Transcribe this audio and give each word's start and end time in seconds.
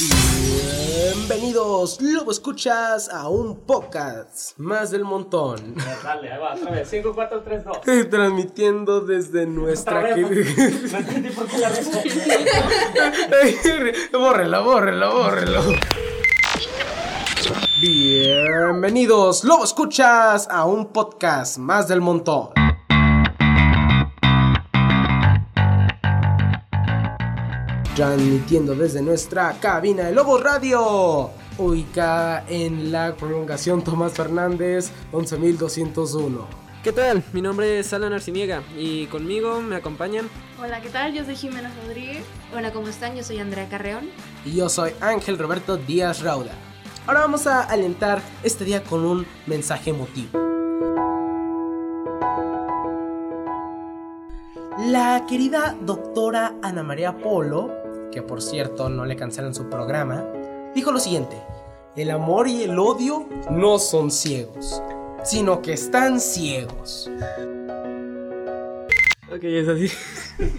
Bienvenidos, 0.00 2.00
Lobo 2.00 2.30
Escuchas, 2.30 3.10
a 3.10 3.28
un 3.28 3.66
podcast 3.66 4.58
más 4.58 4.90
del 4.90 5.04
montón. 5.04 5.74
Dale, 6.02 6.32
ahí 6.32 6.40
va, 6.40 6.54
otra 6.54 6.70
vez. 6.70 6.88
5, 6.88 7.12
4, 7.14 7.42
3, 7.42 7.64
2. 7.64 7.80
Transmitiendo 8.08 9.02
desde 9.02 9.44
nuestra. 9.44 9.98
Otra 9.98 10.14
vez, 10.16 10.90
No 10.90 10.98
entendí 10.98 11.28
por 11.28 11.46
qué 11.48 11.58
la 11.58 11.68
bórrelo, 14.18 14.64
bórrelo, 14.70 15.12
bórrelo. 15.12 15.60
Bienvenidos, 17.82 19.44
Lobo 19.44 19.64
Escuchas, 19.64 20.48
a 20.50 20.64
un 20.64 20.86
podcast 20.92 21.58
más 21.58 21.88
del 21.88 22.00
montón. 22.00 22.59
Transmitiendo 28.00 28.74
desde 28.74 29.02
nuestra 29.02 29.60
cabina 29.60 30.04
de 30.04 30.12
Lobo 30.12 30.38
Radio, 30.38 31.32
ubicada 31.58 32.46
en 32.48 32.90
la 32.90 33.14
prolongación 33.14 33.84
Tomás 33.84 34.14
Fernández 34.14 34.90
11201. 35.12 36.46
¿Qué 36.82 36.92
tal? 36.92 37.22
Mi 37.34 37.42
nombre 37.42 37.78
es 37.78 37.92
Alan 37.92 38.14
Arciniega 38.14 38.62
y 38.74 39.04
conmigo 39.08 39.60
me 39.60 39.76
acompañan. 39.76 40.30
Hola, 40.58 40.80
¿qué 40.80 40.88
tal? 40.88 41.12
Yo 41.12 41.26
soy 41.26 41.36
Jimena 41.36 41.70
Rodríguez. 41.84 42.24
Hola, 42.56 42.72
¿cómo 42.72 42.88
están? 42.88 43.16
Yo 43.16 43.22
soy 43.22 43.36
Andrea 43.36 43.68
Carreón. 43.68 44.08
Y 44.46 44.56
yo 44.56 44.70
soy 44.70 44.92
Ángel 45.02 45.36
Roberto 45.36 45.76
Díaz 45.76 46.22
Rauda. 46.22 46.52
Ahora 47.06 47.20
vamos 47.20 47.46
a 47.46 47.64
alentar 47.64 48.22
este 48.42 48.64
día 48.64 48.82
con 48.82 49.04
un 49.04 49.26
mensaje 49.46 49.90
emotivo. 49.90 50.40
La 54.86 55.26
querida 55.28 55.76
doctora 55.82 56.54
Ana 56.62 56.82
María 56.82 57.18
Polo, 57.18 57.79
que 58.10 58.22
por 58.22 58.42
cierto 58.42 58.88
no 58.88 59.04
le 59.04 59.16
cancelan 59.16 59.54
su 59.54 59.68
programa, 59.68 60.24
dijo 60.74 60.92
lo 60.92 60.98
siguiente, 61.00 61.36
el 61.96 62.10
amor 62.10 62.48
y 62.48 62.62
el 62.62 62.78
odio 62.78 63.28
no 63.50 63.78
son 63.78 64.10
ciegos, 64.10 64.82
sino 65.24 65.62
que 65.62 65.72
están 65.74 66.20
ciegos. 66.20 67.10
Ok, 69.32 69.44
es 69.44 69.68
así. 69.68 69.88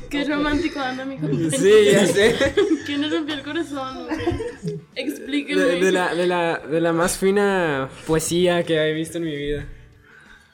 Qué 0.10 0.24
romántico 0.24 0.80
anda 0.80 1.04
mi 1.04 1.18
compañero. 1.18 1.52
Sí, 1.52 1.72
ya 1.92 2.06
sé. 2.08 2.36
¿Quién 2.86 3.02
le 3.02 3.10
rompió 3.10 3.36
el 3.36 3.44
corazón? 3.44 4.08
Explíqueme. 4.96 5.62
De, 5.62 5.80
de 5.82 5.92
la, 5.92 6.16
de, 6.16 6.28
la, 6.28 6.58
de 6.60 6.80
la 6.80 6.94
más 6.94 7.18
fina 7.18 7.90
poesía 8.08 8.64
que 8.64 8.76
he 8.78 8.94
visto 8.94 9.18
en 9.18 9.26
mi 9.26 9.36
vida. 9.36 9.66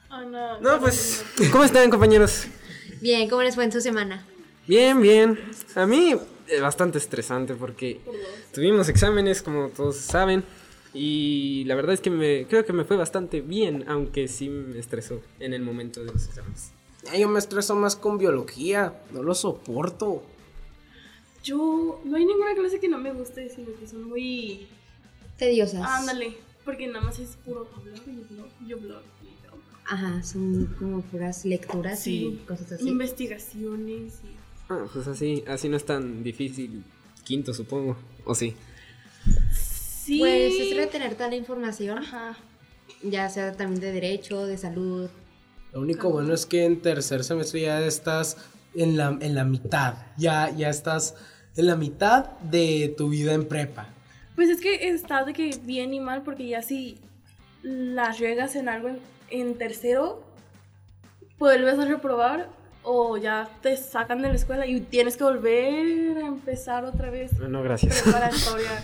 Ah, 0.10 0.24
no, 0.26 0.60
No, 0.62 0.80
pues, 0.80 1.24
¿cómo 1.52 1.64
están 1.64 1.92
compañeros? 1.92 2.48
Bien, 3.02 3.30
¿cómo 3.30 3.44
les 3.44 3.54
fue 3.54 3.66
en 3.66 3.72
su 3.72 3.82
semana? 3.82 4.26
Bien, 4.66 5.00
bien. 5.00 5.40
A 5.76 5.86
mí 5.86 6.16
bastante 6.62 6.98
estresante 6.98 7.54
porque 7.56 8.00
tuvimos 8.54 8.90
exámenes, 8.90 9.42
como 9.42 9.70
todos 9.70 9.98
saben. 9.98 10.44
Y 10.94 11.64
la 11.66 11.76
verdad 11.76 11.94
es 11.94 12.02
que 12.02 12.10
me, 12.10 12.48
creo 12.48 12.66
que 12.66 12.74
me 12.74 12.84
fue 12.84 12.98
bastante 12.98 13.42
bien, 13.42 13.84
aunque 13.88 14.28
sí 14.28 14.50
me 14.50 14.80
estresó 14.80 15.22
en 15.40 15.54
el 15.54 15.62
momento 15.62 16.04
de 16.04 16.12
los 16.12 16.26
exámenes. 16.28 16.72
Ay, 17.12 17.22
Yo 17.22 17.30
me 17.30 17.40
estreso 17.40 17.76
más 17.76 17.96
con 17.96 18.18
biología, 18.18 19.00
no 19.12 19.22
lo 19.22 19.36
soporto. 19.36 20.24
Yo, 21.44 22.02
no 22.04 22.18
hay 22.18 22.26
ninguna 22.26 22.56
clase 22.56 22.80
que 22.80 22.88
no 22.90 22.98
me 22.98 23.14
guste, 23.14 23.50
sino 23.50 23.68
que 23.80 23.88
son 23.88 24.04
muy... 24.10 24.68
Tediosas. 25.38 25.82
Ándale, 25.86 26.36
porque 26.66 26.88
nada 26.88 27.02
más 27.06 27.20
es 27.20 27.36
puro 27.46 27.70
hablar 27.76 28.00
y 28.08 28.34
blog, 28.34 28.48
yo 28.68 28.78
blog 28.80 29.02
y 29.22 29.26
yo 29.46 29.52
blog. 29.52 29.62
Ajá, 29.86 30.24
son 30.24 30.76
como 30.80 31.02
puras 31.02 31.46
lecturas 31.46 32.00
Sí. 32.00 32.40
y 32.42 32.46
cosas 32.46 32.72
así. 32.72 32.90
Investigaciones 32.90 34.22
y... 34.24 34.37
Ah, 34.70 34.86
pues 34.92 35.08
así, 35.08 35.44
así 35.48 35.70
no 35.70 35.78
es 35.78 35.86
tan 35.86 36.24
difícil. 36.24 36.84
Quinto, 37.24 37.54
supongo. 37.54 37.98
¿O 38.26 38.36
sí? 38.36 38.56
Sí. 39.52 40.20
Pues 40.20 40.54
es 40.60 40.76
retener 40.76 41.16
toda 41.16 41.30
la 41.30 41.36
información, 41.36 41.98
Ajá. 42.00 42.38
ya 43.04 43.30
sea 43.30 43.52
también 43.54 43.82
de 43.82 43.92
derecho, 43.92 44.46
de 44.46 44.58
salud. 44.58 45.10
Lo 45.74 45.82
único 45.82 46.10
bueno 46.10 46.34
es 46.34 46.46
que 46.46 46.66
en 46.66 46.82
tercer 46.82 47.24
semestre 47.24 47.62
ya 47.62 47.82
estás 47.86 48.38
en 48.74 48.96
la, 48.98 49.18
en 49.20 49.36
la 49.36 49.44
mitad. 49.44 49.96
Ya, 50.18 50.50
ya 50.50 50.70
estás 50.70 51.16
en 51.56 51.68
la 51.68 51.76
mitad 51.76 52.26
de 52.40 52.94
tu 52.98 53.10
vida 53.10 53.34
en 53.34 53.48
prepa. 53.48 53.90
Pues 54.36 54.50
es 54.50 54.62
que 54.62 54.88
está 54.90 55.24
de 55.26 55.34
que 55.34 55.58
bien 55.64 55.94
y 55.94 56.00
mal, 56.00 56.22
porque 56.24 56.48
ya 56.48 56.62
si 56.62 57.00
las 57.64 58.20
riegas 58.20 58.56
en 58.56 58.70
algo 58.70 58.88
en, 58.90 59.00
en 59.30 59.58
tercero, 59.58 60.24
vuelves 61.40 61.80
a 61.80 61.86
reprobar 61.86 62.50
o 62.90 63.18
ya 63.18 63.50
te 63.62 63.76
sacan 63.76 64.22
de 64.22 64.30
la 64.30 64.36
escuela 64.36 64.66
y 64.66 64.80
tienes 64.80 65.18
que 65.18 65.24
volver 65.26 66.18
a 66.18 66.26
empezar 66.28 66.86
otra 66.86 67.10
vez 67.10 67.34
No, 67.34 67.48
no, 67.50 67.62
gracias. 67.64 68.02
preparatoria. 68.02 68.84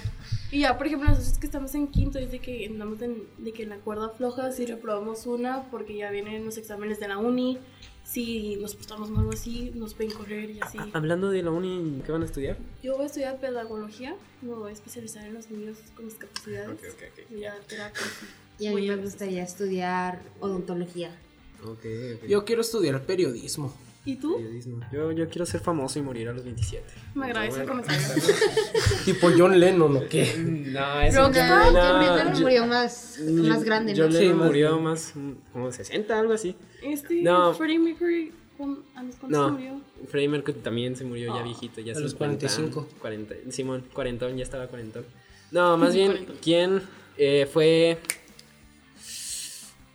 Y 0.52 0.60
ya, 0.60 0.78
por 0.78 0.86
ejemplo, 0.88 1.10
nosotros 1.10 1.40
que 1.40 1.46
estamos 1.48 1.74
en 1.74 1.88
quinto, 1.88 2.20
dice 2.20 2.40
que 2.40 2.68
andamos 2.68 3.02
en, 3.02 3.24
de 3.40 3.54
que 3.54 3.64
en 3.64 3.70
la 3.70 3.78
cuerda 3.78 4.10
floja 4.10 4.52
si 4.52 4.66
reprobamos 4.66 5.26
una, 5.26 5.64
porque 5.72 5.96
ya 5.96 6.12
vienen 6.12 6.46
los 6.46 6.58
exámenes 6.58 7.00
de 7.00 7.08
la 7.08 7.18
uni. 7.18 7.58
Si 8.04 8.58
nos 8.58 8.76
portamos 8.76 9.10
mal 9.10 9.26
o 9.26 9.32
así, 9.32 9.72
nos 9.76 9.94
pueden 9.94 10.12
correr 10.12 10.50
y 10.52 10.60
así. 10.62 10.78
Hablando 10.92 11.30
de 11.32 11.42
la 11.42 11.52
uni, 11.52 12.02
¿qué 12.06 12.12
van 12.12 12.22
a 12.22 12.26
estudiar? 12.26 12.58
Yo 12.84 12.94
voy 12.96 13.04
a 13.04 13.08
estudiar 13.08 13.40
pedagogía, 13.40 14.16
me 14.42 14.54
voy 14.54 14.70
a 14.70 14.74
especializar 14.74 15.26
en 15.26 15.34
los 15.36 15.50
niños 15.50 15.78
con 15.96 16.06
discapacidades. 16.06 16.68
A 16.84 17.42
dar 17.42 17.60
terapias. 17.62 18.04
Y 18.60 18.68
a 18.68 18.74
mí 18.74 18.90
a- 18.90 18.96
me 18.98 19.02
gustaría 19.04 19.42
estudiar 19.44 20.22
odontología. 20.42 21.10
Yo 22.28 22.44
quiero 22.46 22.62
estudiar 22.62 23.02
periodismo. 23.04 23.74
¿Y 24.06 24.18
tú? 24.18 24.36
Periodismo. 24.36 24.80
Yo, 24.92 25.12
yo 25.14 25.30
quiero 25.30 25.46
ser 25.46 25.62
famoso 25.62 25.98
y 25.98 26.02
morir 26.02 26.28
a 26.30 26.34
los 26.34 26.44
27. 26.44 26.84
Me 27.16 27.26
agradece 27.28 27.62
el 27.62 27.68
comentario. 27.68 28.02
Tipo 29.06 29.30
John 29.38 29.58
Lennon 29.60 29.96
o 29.98 30.08
qué. 30.10 30.34
No, 30.38 31.02
eso 31.02 31.22
No, 31.22 31.72
no, 31.72 31.80
John 31.80 32.00
Lennon 32.02 32.34
yo- 32.36 32.42
murió 32.42 32.66
más, 32.68 33.20
más 33.22 33.64
grande, 33.64 33.94
John 33.96 34.08
¿no? 34.08 34.12
Sí, 34.12 34.20
Lennon 34.24 34.38
más 34.40 34.48
murió 34.48 34.80
más, 34.80 35.12
mm, 35.16 35.32
como 35.54 35.68
de 35.68 35.74
60, 35.74 36.20
algo 36.20 36.34
así. 36.34 36.56
Este, 36.82 37.22
No. 37.22 37.54
Freddie 37.54 37.80
Mercury, 37.80 38.32
¿cuán- 38.58 38.80
¿a 38.96 39.04
los 39.04 39.16
cuántos 39.16 39.30
No, 39.40 39.52
murió? 39.52 39.82
Freddie 40.10 40.28
Mercury 40.30 40.58
también 40.60 40.96
se 40.98 41.06
murió 41.06 41.34
ya 41.34 41.42
Oh. 41.42 41.44
viejito, 41.46 41.80
ya 41.80 41.94
A 41.94 42.00
los 42.00 42.12
sus 42.12 42.16
40, 42.18 42.48
45. 42.48 42.88
40, 43.00 43.36
Simón, 43.52 43.86
cuarentón, 43.94 44.36
ya 44.36 44.44
estaba 44.44 44.68
cuarentón. 44.68 45.06
No, 45.52 45.78
más 45.78 45.94
bien, 45.96 46.08
Cuarentón. 46.12 46.36
¿quién 46.42 46.82
eh, 47.18 47.48
fue? 47.52 48.00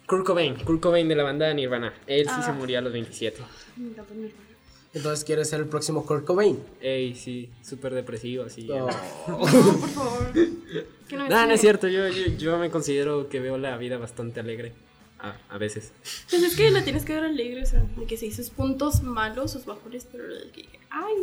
Kurt 0.08 0.24
Cobain, 0.26 0.56
Kurt 0.64 0.80
Cobain 0.80 1.06
de 1.06 1.14
la 1.14 1.22
banda 1.22 1.52
Nirvana. 1.54 1.92
Él 2.06 2.24
sí 2.24 2.32
Ah. 2.36 2.42
se 2.42 2.52
murió 2.52 2.78
a 2.78 2.80
los 2.82 2.92
27. 2.92 3.40
Me 3.76 3.90
encanta 3.90 4.14
mi 4.14 4.26
hermano. 4.26 4.48
Entonces 4.94 5.24
quieres 5.24 5.48
ser 5.50 5.60
el 5.60 5.66
próximo 5.66 6.04
Kurt 6.06 6.24
Cobain. 6.24 6.58
Ey, 6.80 7.14
sí, 7.14 7.50
súper 7.62 7.92
depresivo, 7.94 8.44
así. 8.44 8.64
No. 8.64 8.86
No, 9.28 9.38
por 9.38 9.88
favor. 9.90 10.32
No 11.12 11.28
No, 11.28 11.46
no 11.46 11.52
es 11.52 11.60
cierto, 11.60 11.88
yo, 11.88 12.08
yo, 12.08 12.26
yo 12.38 12.58
me 12.58 12.70
considero 12.70 13.28
que 13.28 13.38
veo 13.38 13.58
la 13.58 13.76
vida 13.76 13.98
bastante 13.98 14.40
alegre. 14.40 14.72
A, 15.20 15.36
a 15.50 15.58
veces. 15.58 15.92
Pues 16.30 16.42
es 16.44 16.56
que 16.56 16.70
la 16.70 16.84
tienes 16.84 17.04
que 17.04 17.12
ver 17.12 17.24
alegre, 17.24 17.62
o 17.62 17.66
sea, 17.66 17.80
de 17.96 18.06
que 18.06 18.16
sí, 18.16 18.30
sus 18.30 18.50
puntos 18.50 19.02
malos, 19.02 19.50
sus 19.52 19.64
bajones, 19.66 20.06
pero 20.10 20.24
de 20.32 20.48
que, 20.52 20.68
ay, 20.90 21.14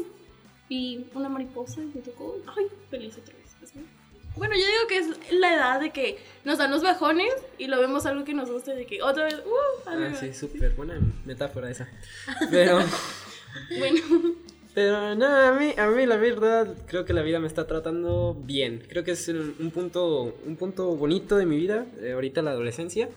vi 0.69 1.05
una 1.15 1.29
mariposa 1.29 1.81
y 1.81 1.85
me 1.95 2.01
tocó, 2.01 2.37
ay, 2.57 2.65
feliz 2.91 3.17
otra 3.17 3.33
vez. 3.35 3.64
Bueno, 4.37 4.53
yo 4.55 4.65
digo 4.65 4.87
que 4.89 4.97
es 4.97 5.31
la 5.33 5.53
edad 5.53 5.79
de 5.79 5.91
que 5.91 6.17
nos 6.43 6.57
dan 6.57 6.71
los 6.71 6.83
bajones 6.83 7.33
y 7.57 7.67
lo 7.67 7.79
vemos 7.79 8.05
algo 8.05 8.25
que 8.25 8.33
nos 8.33 8.49
gusta, 8.51 8.73
de 8.73 8.85
que 8.85 9.01
otra 9.01 9.25
vez, 9.25 9.35
uh, 9.35 9.89
Ah, 9.89 10.11
sí, 10.19 10.33
súper 10.33 10.71
buena 10.73 10.99
metáfora 11.25 11.69
esa. 11.69 11.87
Pero, 12.51 12.79
Bueno, 13.79 14.01
pero 14.73 15.15
no, 15.15 15.25
a 15.25 15.53
mí, 15.53 15.73
a 15.77 15.87
mí 15.87 16.05
la 16.05 16.17
verdad 16.17 16.67
creo 16.87 17.05
que 17.05 17.13
la 17.13 17.21
vida 17.21 17.39
me 17.39 17.47
está 17.47 17.65
tratando 17.65 18.35
bien. 18.37 18.83
Creo 18.89 19.05
que 19.05 19.11
es 19.11 19.29
el- 19.29 19.55
un 19.59 19.71
punto, 19.71 20.35
un 20.45 20.57
punto 20.57 20.93
bonito 20.97 21.37
de 21.37 21.45
mi 21.45 21.55
vida, 21.55 21.85
eh, 22.01 22.11
ahorita 22.11 22.41
la 22.41 22.51
adolescencia. 22.51 23.07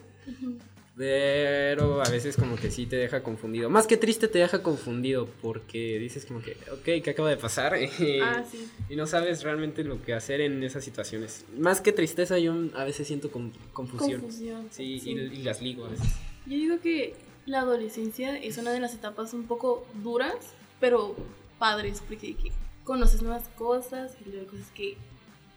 Pero 0.98 2.03
a 2.03 2.09
veces 2.10 2.36
como 2.36 2.56
que 2.56 2.70
sí 2.72 2.84
te 2.86 2.97
deja 2.97 3.22
confundido. 3.22 3.70
Más 3.70 3.86
que 3.86 3.97
triste 3.97 4.26
te 4.26 4.41
deja 4.41 4.62
confundido 4.64 5.28
porque 5.41 5.98
dices 5.98 6.26
como 6.26 6.42
que, 6.42 6.56
ok, 6.72 7.03
¿qué 7.04 7.10
acaba 7.10 7.31
de 7.31 7.36
pasar? 7.36 7.75
ah, 8.22 8.44
sí. 8.50 8.69
Y 8.88 8.97
no 8.97 9.06
sabes 9.06 9.44
realmente 9.44 9.84
lo 9.84 10.03
que 10.03 10.12
hacer 10.12 10.41
en 10.41 10.62
esas 10.64 10.84
situaciones. 10.84 11.44
Más 11.56 11.81
que 11.81 11.93
tristeza, 11.93 12.38
yo 12.40 12.52
a 12.75 12.84
veces 12.84 13.06
siento 13.06 13.31
con- 13.31 13.52
confusión. 13.72 14.20
Confusión. 14.22 14.67
Sí, 14.70 14.99
sí. 14.99 15.12
Y, 15.12 15.19
y 15.19 15.43
las 15.44 15.62
ligo 15.62 15.84
a 15.87 15.90
veces. 15.90 16.08
Yo 16.46 16.56
digo 16.56 16.81
que 16.81 17.14
la 17.46 17.61
adolescencia 17.61 18.37
es 18.37 18.58
una 18.58 18.72
de 18.72 18.81
las 18.81 18.93
etapas 18.94 19.32
un 19.34 19.44
poco 19.46 19.87
duras, 20.02 20.34
pero 20.81 21.14
padres, 21.61 22.02
porque 22.06 22.34
que 22.34 22.50
conoces 22.84 23.22
nuevas 23.22 23.49
cosas 23.56 24.17
y 24.26 24.31
luego 24.31 24.50
cosas 24.50 24.67
que 24.75 24.96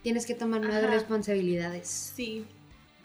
Tienes 0.03 0.25
que 0.25 0.33
tomar 0.33 0.61
nuevas 0.61 0.83
Ajá. 0.83 0.93
responsabilidades. 0.95 1.87
sí, 1.87 2.45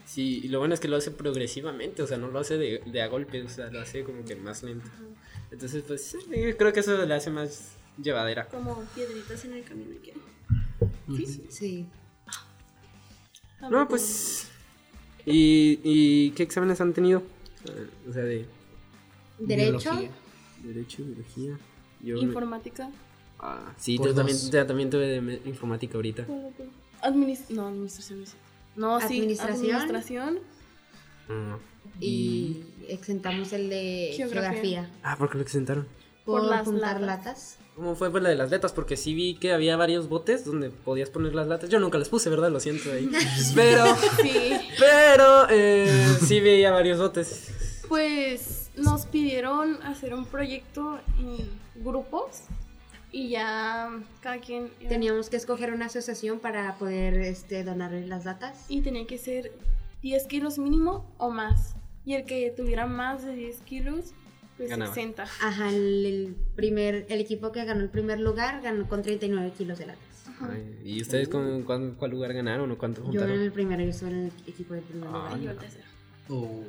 Sí, 0.06 0.41
y 0.44 0.49
lo 0.49 0.61
bueno 0.61 0.73
es 0.73 0.81
que 0.81 0.87
lo 0.88 0.97
hace 0.97 1.11
progresivamente, 1.11 2.00
o 2.03 2.06
sea, 2.06 2.17
no 2.17 2.29
lo 2.29 2.38
hace 2.38 2.56
de, 2.56 2.81
de 2.87 3.03
a 3.03 3.08
golpe, 3.08 3.43
o 3.43 3.49
sea, 3.49 3.70
lo 3.70 3.81
hace 3.81 4.05
como 4.05 4.25
que 4.25 4.37
más 4.37 4.62
lento. 4.62 4.88
Entonces, 5.50 5.82
pues 5.87 6.03
sí, 6.05 6.19
creo 6.56 6.73
que 6.73 6.81
eso 6.81 7.05
le 7.05 7.12
hace 7.14 7.31
más 7.31 7.73
llevadera. 8.00 8.47
como 8.49 8.82
piedritas 8.94 9.44
en 9.44 9.55
el 9.55 9.64
camino 9.64 9.93
y 9.94 9.99
que... 9.99 10.14
Sí, 11.26 11.47
Sí. 11.50 11.87
No, 13.70 13.88
pues... 13.88 14.49
¿Y, 15.25 15.81
y 15.82 16.31
qué 16.32 16.44
exámenes 16.44 16.81
han 16.81 16.93
tenido? 16.93 17.23
O 18.08 18.12
sea, 18.12 18.23
de 18.23 18.47
Derecho. 19.41 19.91
Biología. 19.91 20.11
derecho, 20.62 21.03
biología. 21.05 21.58
Yo 22.00 22.14
me- 22.17 22.20
Informática. 22.23 22.91
Ah, 23.38 23.75
sí, 23.76 23.99
yo 23.99 24.14
también, 24.14 24.38
ya 24.50 24.67
también 24.67 24.88
tuve 24.88 25.20
de 25.20 25.43
informática 25.47 25.97
ahorita. 25.97 26.26
Administ 27.03 27.50
no, 27.50 27.67
administración. 27.67 28.25
No. 28.76 28.99
No, 29.00 29.00
sí. 29.08 29.17
Administración. 29.19 29.76
Administración. 29.76 30.38
Mm. 31.28 31.55
Y 32.00 32.64
exentamos 32.88 33.52
el 33.52 33.69
de 33.70 34.12
Geografía. 34.17 34.50
geografía. 34.52 34.90
Ah, 35.02 35.17
¿por 35.17 35.31
qué 35.31 35.37
lo 35.38 35.43
exentaron? 35.43 35.87
Por, 36.25 36.40
Por 36.43 36.50
las 36.50 36.64
juntar 36.64 37.00
latas. 37.00 37.26
latas. 37.26 37.58
¿Cómo 37.76 37.94
fue 37.94 38.11
por 38.11 38.23
la 38.23 38.31
de 38.31 38.37
las 38.37 38.50
letras? 38.50 38.73
Porque 38.73 38.96
sí 38.96 39.12
vi 39.14 39.34
que 39.37 39.52
había 39.52 39.76
varios 39.76 40.08
botes 40.08 40.44
donde 40.46 40.70
podías 40.70 41.11
poner 41.11 41.34
las 41.34 41.46
latas. 41.46 41.69
Yo 41.69 41.78
nunca 41.78 41.99
las 41.99 42.08
puse, 42.08 42.31
¿verdad? 42.31 42.50
Lo 42.50 42.58
siento 42.58 42.90
ahí. 42.90 43.11
Pero, 43.55 43.84
Sí. 44.23 44.52
pero, 44.79 45.46
eh, 45.50 46.17
sí 46.26 46.40
veía 46.40 46.70
varios 46.70 46.99
botes. 46.99 47.82
Pues 47.88 48.70
nos 48.76 49.05
pidieron 49.06 49.82
hacer 49.82 50.14
un 50.14 50.25
proyecto 50.26 50.99
en 51.19 51.84
grupos 51.84 52.43
y 53.12 53.29
ya 53.31 53.91
cada 54.20 54.38
quien 54.41 54.70
iba- 54.81 54.88
Teníamos 54.88 55.31
que 55.31 55.37
escoger 55.37 55.73
una 55.73 55.87
asociación 55.87 56.38
para 56.41 56.75
poder 56.76 57.14
este, 57.14 57.64
donarle 57.64 58.06
las 58.06 58.25
latas. 58.25 58.67
y 58.69 58.81
tenía 58.82 59.06
que 59.06 59.19
ser 59.19 59.53
10 60.03 60.26
kilos 60.26 60.58
mínimo 60.58 61.11
o 61.19 61.31
más. 61.31 61.75
Y 62.05 62.14
el 62.14 62.25
que 62.25 62.53
tuviera 62.56 62.87
más 62.87 63.25
de 63.25 63.35
10 63.35 63.61
kilos, 63.62 64.12
pues 64.56 64.70
Ganaba. 64.70 64.94
60. 64.94 65.25
Ajá, 65.25 65.70
el, 65.70 66.06
el 66.06 66.37
primer, 66.55 67.06
el 67.08 67.20
equipo 67.20 67.50
que 67.53 67.64
ganó 67.64 67.81
el 67.81 67.88
primer 67.91 68.20
lugar 68.20 68.61
ganó 68.62 68.88
con 68.88 69.03
39 69.03 69.53
kilos 69.56 69.79
de 69.79 69.87
latas. 69.87 70.03
Ay, 70.41 70.79
¿Y 70.85 71.00
ustedes 71.03 71.29
con, 71.29 71.62
cuán- 71.62 71.94
cuál 71.94 72.11
lugar 72.11 72.32
ganaron 72.35 72.70
o 72.70 72.76
cuánto 72.79 73.00
Yo 73.00 73.06
en 73.06 73.12
juntaron? 73.19 73.41
el 73.41 73.53
primero, 73.53 73.82
yo 73.82 73.88
estuve 73.91 74.11
en 74.11 74.17
el 74.26 74.32
equipo 74.47 74.75
del 74.75 74.82
primer 74.85 75.08
Ah, 75.08 75.12
lugar. 75.12 75.38
Y 75.38 75.43
yo 75.44 75.50
el 75.50 75.56
tercero. 75.58 75.85
Oh, 76.29 76.62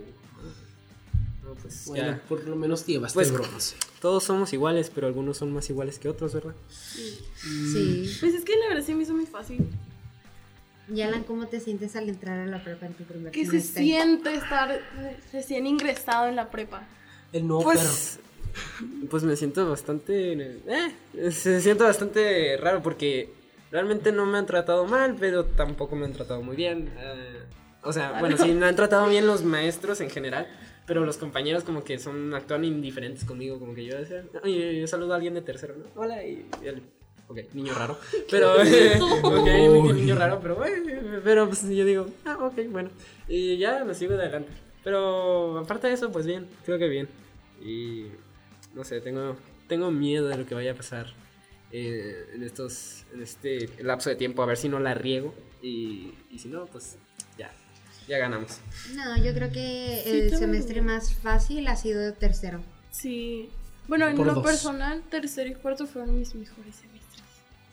No, 1.48 1.54
pues, 1.56 1.86
bueno, 1.86 2.06
ya. 2.12 2.22
por 2.28 2.44
lo 2.46 2.56
menos 2.58 2.84
te 2.84 2.92
llevaste 2.94 3.14
Pues- 3.16 3.32
bronce. 3.32 3.76
Todos 4.02 4.24
somos 4.26 4.52
iguales, 4.54 4.92
pero 4.94 5.08
algunos 5.08 5.38
son 5.38 5.54
más 5.54 5.70
iguales 5.70 5.98
que 5.98 6.10
otros, 6.10 6.34
¿verdad? 6.34 6.54
Sí. 6.70 8.16
Pues 8.20 8.34
es 8.34 8.44
que 8.44 8.56
la 8.58 8.68
verdad 8.68 8.84
sí 8.86 8.94
me 8.94 9.04
hizo 9.04 9.14
muy 9.14 9.26
fácil. 9.26 9.68
Y 10.94 11.02
Alan, 11.02 11.24
¿cómo 11.24 11.48
te 11.48 11.60
sientes 11.60 11.96
al 11.96 12.08
entrar 12.10 12.40
a 12.40 12.46
la 12.46 12.64
prepa 12.64 12.86
en 12.86 12.94
tu 12.94 13.04
primer 13.04 13.32
Que 13.32 13.46
se 13.46 13.62
siente 13.62 14.34
estar 14.36 14.80
recién 15.34 15.68
ingresado 15.68 16.28
en 16.28 16.36
la 16.36 16.50
prepa. 16.50 16.84
El 17.34 17.48
nuevo 17.48 17.64
perro. 17.70 17.80
Pues, 17.82 18.20
pues 19.10 19.24
me 19.24 19.36
siento 19.36 19.70
bastante. 19.70 20.34
Eh, 20.66 21.32
se 21.32 21.62
siento 21.62 21.84
bastante 21.84 22.56
raro 22.58 22.82
porque 22.82 23.34
realmente 23.72 24.12
no 24.12 24.26
me 24.26 24.38
han 24.38 24.46
tratado 24.46 24.86
mal, 24.86 25.16
pero 25.20 25.46
tampoco 25.46 25.96
me 25.96 26.06
han 26.06 26.14
tratado 26.14 26.42
muy 26.42 26.56
bien. 26.56 26.90
Eh, 26.98 27.40
o 27.84 27.92
sea, 27.94 28.20
bueno, 28.20 28.38
sí, 28.38 28.52
me 28.54 28.66
han 28.66 28.76
tratado 28.76 29.08
bien 29.10 29.28
los 29.28 29.44
maestros 29.44 30.00
en 30.02 30.10
general, 30.10 30.48
pero 30.88 31.06
los 31.06 31.18
compañeros 31.18 31.64
como 31.64 31.84
que 31.84 32.00
son 32.00 32.34
actúan 32.34 32.64
indiferentes 32.64 33.26
conmigo, 33.26 33.60
como 33.60 33.76
que 33.76 33.86
yo 33.86 33.98
decía, 33.98 34.26
oye, 34.42 34.80
yo 34.80 34.88
saludo 34.88 35.14
a 35.14 35.18
alguien 35.18 35.34
de 35.34 35.42
tercero, 35.42 35.76
¿no? 35.76 35.86
Hola, 36.02 36.24
y, 36.26 36.48
y 36.64 36.68
él, 36.68 36.82
ok, 37.28 37.40
niño 37.54 37.74
raro, 37.76 38.00
pero, 38.32 38.54
ok, 39.24 39.46
niño, 39.46 39.94
niño 39.94 40.16
raro, 40.16 40.40
pero, 40.42 40.66
eh, 40.66 41.22
pero 41.24 41.48
pues 41.48 41.70
yo 41.70 41.86
digo, 41.86 42.08
ah, 42.26 42.38
ok, 42.42 42.72
bueno, 42.72 42.90
y 43.28 43.58
ya 43.58 43.84
me 43.84 43.94
sigo 43.94 44.14
de 44.16 44.24
adelante. 44.24 44.52
Pero 44.84 45.58
aparte 45.58 45.88
de 45.88 45.94
eso, 45.94 46.10
pues 46.14 46.26
bien, 46.26 46.48
creo 46.66 46.80
que 46.80 46.88
bien. 46.88 47.10
Y 47.62 48.06
no 48.74 48.86
sé, 48.86 49.02
tengo, 49.02 49.36
tengo 49.68 49.92
miedo 49.92 50.30
de 50.30 50.38
lo 50.38 50.46
que 50.46 50.56
vaya 50.56 50.72
a 50.72 50.76
pasar 50.76 51.08
eh, 51.74 52.26
en 52.34 52.44
estos 52.44 53.04
en 53.14 53.22
este 53.22 53.70
lapso 53.84 54.10
de 54.10 54.16
tiempo, 54.16 54.42
a 54.42 54.46
ver 54.46 54.56
si 54.56 54.70
no 54.70 54.80
la 54.80 54.94
riego. 54.94 55.36
Y, 55.62 56.14
y 56.32 56.40
si 56.40 56.48
no, 56.48 56.68
pues 56.68 56.98
ya, 58.08 58.18
ganamos. 58.18 58.60
No, 58.96 59.18
yo 59.18 59.34
creo 59.34 59.52
que 59.52 60.02
Sí, 60.04 60.10
el 60.10 60.38
semestre 60.38 60.82
más 60.82 61.14
fácil 61.16 61.68
ha 61.68 61.76
sido 61.76 62.14
tercero. 62.14 62.62
Sí. 62.92 63.50
Bueno, 63.88 64.08
en 64.08 64.16
Por 64.18 64.28
lo 64.28 64.34
dos. 64.36 64.44
personal, 64.46 65.02
tercero 65.10 65.50
y 65.50 65.56
cuarto 65.56 65.88
fueron 65.88 66.18
mis 66.18 66.34
mejores 66.36 66.76
semestres. 66.76 67.24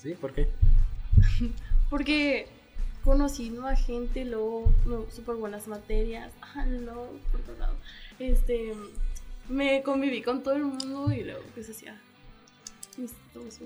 ¿Sí? 0.02 0.14
¿Por 0.14 0.32
qué? 0.32 0.48
Porque 1.90 2.48
conocí 3.02 3.50
nueva 3.50 3.76
gente, 3.76 4.24
luego 4.24 4.72
no, 4.86 5.06
súper 5.14 5.36
buenas 5.36 5.68
materias, 5.68 6.32
ajá, 6.40 6.66
luego 6.66 7.10
por 7.30 7.40
otro 7.40 7.56
lado. 7.58 7.74
Este, 8.18 8.72
me 9.48 9.82
conviví 9.82 10.22
con 10.22 10.42
todo 10.42 10.54
el 10.54 10.64
mundo 10.64 11.12
y 11.12 11.22
luego 11.24 11.42
pues 11.54 11.68
hacía 11.68 12.00
mis 12.96 13.10
dos 13.34 13.58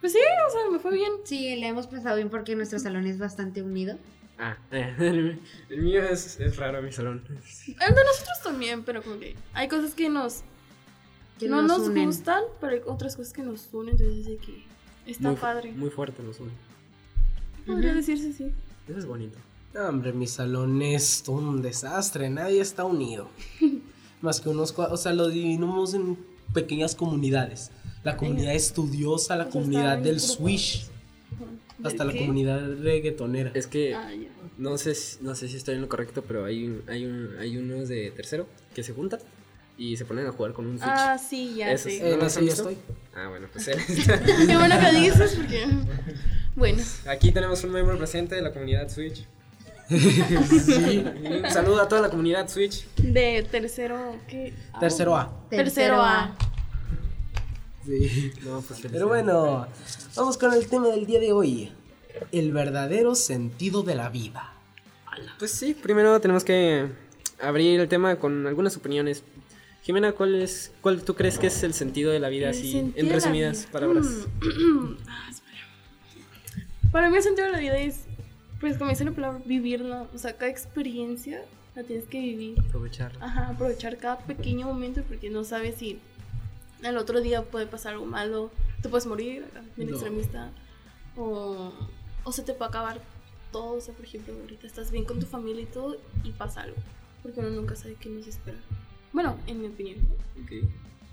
Pues 0.00 0.12
sí, 0.12 0.18
o 0.18 0.50
sea, 0.52 0.70
me 0.70 0.78
fue 0.78 0.92
bien. 0.92 1.12
Sí, 1.24 1.56
le 1.56 1.66
hemos 1.66 1.86
pasado 1.86 2.16
bien 2.16 2.30
porque 2.30 2.54
nuestro 2.54 2.78
salón 2.78 3.06
es 3.06 3.18
bastante 3.18 3.62
unido. 3.62 3.98
Ah, 4.40 4.56
el, 4.70 5.38
el 5.68 5.82
mío 5.82 6.02
es, 6.02 6.40
es 6.40 6.56
raro, 6.56 6.80
mi 6.82 6.90
salón. 6.92 7.22
El 7.28 7.94
de 7.94 8.04
nosotros 8.04 8.40
también, 8.42 8.82
pero 8.84 9.02
como 9.02 9.18
que 9.18 9.36
hay 9.52 9.68
cosas 9.68 9.94
que 9.94 10.08
nos 10.08 10.42
Que 11.38 11.46
no 11.48 11.60
nos 11.60 11.88
nos, 11.88 12.06
gustan, 12.06 12.42
pero 12.60 12.72
hay 12.72 12.80
otras 12.86 13.16
cosas 13.16 13.34
que 13.34 13.42
nos 13.42 13.68
unen, 13.72 13.96
entonces 13.98 14.24
de 14.24 14.36
que 14.38 14.64
está 15.06 15.28
muy, 15.28 15.36
padre. 15.36 15.72
Muy 15.72 15.90
fuerte 15.90 16.22
los 16.22 16.40
uno. 16.40 16.52
Podría 17.66 17.92
decirse 17.94 18.32
sí. 18.32 18.50
Eso 18.88 18.98
es 18.98 19.06
bonito. 19.06 19.38
No, 19.74 19.88
hombre, 19.88 20.12
mi 20.12 20.26
salón 20.26 20.80
es 20.82 21.22
todo 21.22 21.36
un 21.36 21.62
desastre, 21.62 22.28
nadie 22.30 22.60
está 22.60 22.84
unido. 22.84 23.28
Más 24.22 24.40
que 24.40 24.48
unos, 24.48 24.76
o 24.76 24.96
sea, 24.96 25.12
lo 25.12 25.28
dividimos 25.28 25.94
en 25.94 26.18
pequeñas 26.52 26.94
comunidades. 26.94 27.70
La 28.02 28.16
comunidad 28.16 28.54
estudiosa, 28.54 29.36
la 29.36 29.48
comunidad 29.50 29.98
del. 29.98 30.20
Swish, 30.20 30.88
¿Del 31.78 31.86
hasta 31.86 32.04
la 32.04 32.12
comunidad 32.12 32.78
reggaetonera. 32.80 33.52
Es 33.54 33.66
que 33.66 33.94
Ah. 33.94 34.10
No 34.60 34.78
sé, 34.78 34.94
si- 34.94 35.18
no 35.22 35.34
sé 35.34 35.48
si 35.48 35.56
estoy 35.56 35.74
en 35.74 35.80
lo 35.80 35.88
correcto, 35.88 36.22
pero 36.22 36.44
hay, 36.44 36.64
un- 36.66 36.82
hay, 36.88 37.04
un, 37.04 37.36
hay 37.40 37.56
unos 37.56 37.88
de 37.88 38.10
tercero 38.12 38.46
que 38.74 38.82
se 38.82 38.92
juntan 38.92 39.18
y 39.76 39.96
se 39.96 40.04
ponen 40.04 40.26
a 40.26 40.32
jugar 40.32 40.52
con 40.52 40.66
un 40.66 40.78
Switch. 40.78 40.90
Ah, 40.92 41.18
sí, 41.18 41.54
ya 41.56 41.72
Esos. 41.72 41.92
Eh, 41.92 42.18
estoy. 42.46 42.76
Ah, 43.14 43.28
bueno, 43.28 43.48
pues 43.52 43.66
él 43.68 43.78
Qué 44.46 44.56
bueno 44.56 44.78
que 44.78 45.00
dices, 45.00 45.34
porque. 45.36 45.66
Bueno, 46.54 46.82
Aquí 47.08 47.32
tenemos 47.32 47.64
un 47.64 47.72
miembro 47.72 47.96
presente 47.96 48.34
de 48.34 48.42
la 48.42 48.52
comunidad 48.52 48.88
Switch. 48.88 49.26
Sí, 49.90 51.04
Un 51.24 51.50
saludo 51.50 51.82
a 51.82 51.88
toda 51.88 52.02
la 52.02 52.10
comunidad 52.10 52.48
Switch. 52.48 52.86
de 52.96 53.44
tercero. 53.50 54.16
¿qué? 54.28 54.52
Ah, 54.72 54.78
Tercero 54.80 55.16
A. 55.16 55.46
Tercero 55.50 56.00
A. 56.02 56.36
Sí. 57.84 58.32
No, 58.44 58.60
pues 58.60 58.80
Pero 58.92 59.08
bueno, 59.08 59.66
vamos 60.14 60.36
con 60.38 60.52
el 60.52 60.66
tema 60.68 60.88
del 60.88 61.06
día 61.06 61.18
de 61.18 61.32
hoy. 61.32 61.72
El 62.32 62.52
verdadero 62.52 63.14
sentido 63.14 63.82
de 63.82 63.94
la 63.94 64.08
vida. 64.08 64.52
Pues 65.38 65.50
sí, 65.52 65.74
primero 65.74 66.20
tenemos 66.20 66.44
que 66.44 66.86
abrir 67.40 67.80
el 67.80 67.88
tema 67.88 68.16
con 68.16 68.46
algunas 68.46 68.76
opiniones. 68.76 69.22
Jimena, 69.82 70.12
¿cuál 70.12 70.34
es, 70.34 70.72
cuál 70.82 71.02
tú 71.02 71.14
crees 71.14 71.38
que 71.38 71.46
es 71.48 71.62
el 71.62 71.72
sentido 71.74 72.12
de 72.12 72.20
la 72.20 72.28
vida 72.28 72.50
El 72.50 72.56
así, 72.56 72.92
en 72.94 73.10
resumidas 73.10 73.66
palabras? 73.70 74.06
Mm. 74.40 74.96
Ah, 75.08 75.26
espera. 75.30 75.66
Para 76.92 77.10
mí 77.10 77.16
el 77.16 77.22
sentido 77.22 77.46
de 77.46 77.52
la 77.52 77.58
vida 77.58 77.78
es, 77.78 78.04
pues 78.60 78.76
como 78.76 78.90
dice 78.90 79.04
la 79.04 79.12
palabra, 79.12 79.40
vivirla. 79.44 80.06
O 80.14 80.18
sea, 80.18 80.36
cada 80.36 80.50
experiencia 80.50 81.42
la 81.74 81.82
tienes 81.82 82.04
que 82.06 82.20
vivir. 82.20 82.60
Aprovechar. 82.60 83.12
Ajá, 83.20 83.48
aprovechar 83.48 83.96
cada 83.96 84.18
pequeño 84.18 84.66
momento 84.66 85.02
porque 85.08 85.30
no 85.30 85.44
sabes 85.44 85.76
si 85.76 85.98
el 86.82 86.96
otro 86.96 87.20
día 87.20 87.42
puede 87.42 87.66
pasar 87.66 87.94
algo 87.94 88.06
malo, 88.06 88.50
te 88.82 88.88
puedes 88.88 89.06
morir, 89.06 89.44
bien 89.76 89.90
No. 89.90 89.96
extremista, 89.96 90.50
o, 91.16 91.72
o 92.24 92.32
se 92.32 92.42
te 92.42 92.52
puede 92.54 92.68
acabar 92.68 93.00
todo. 93.52 93.74
O 93.74 93.80
sea, 93.80 93.94
por 93.94 94.04
ejemplo, 94.04 94.34
ahorita 94.40 94.66
estás 94.66 94.90
bien 94.90 95.04
con 95.04 95.20
tu 95.20 95.26
familia 95.26 95.62
y 95.62 95.66
todo 95.66 95.96
y 96.24 96.30
pasa 96.32 96.62
algo, 96.62 96.76
porque 97.22 97.40
uno 97.40 97.50
nunca 97.50 97.76
sabe 97.76 97.96
qué 98.00 98.08
nos 98.08 98.26
espera. 98.26 98.58
Bueno, 99.12 99.36
en 99.46 99.60
mi 99.60 99.68
opinión. 99.68 99.98
Ok. 100.42 100.68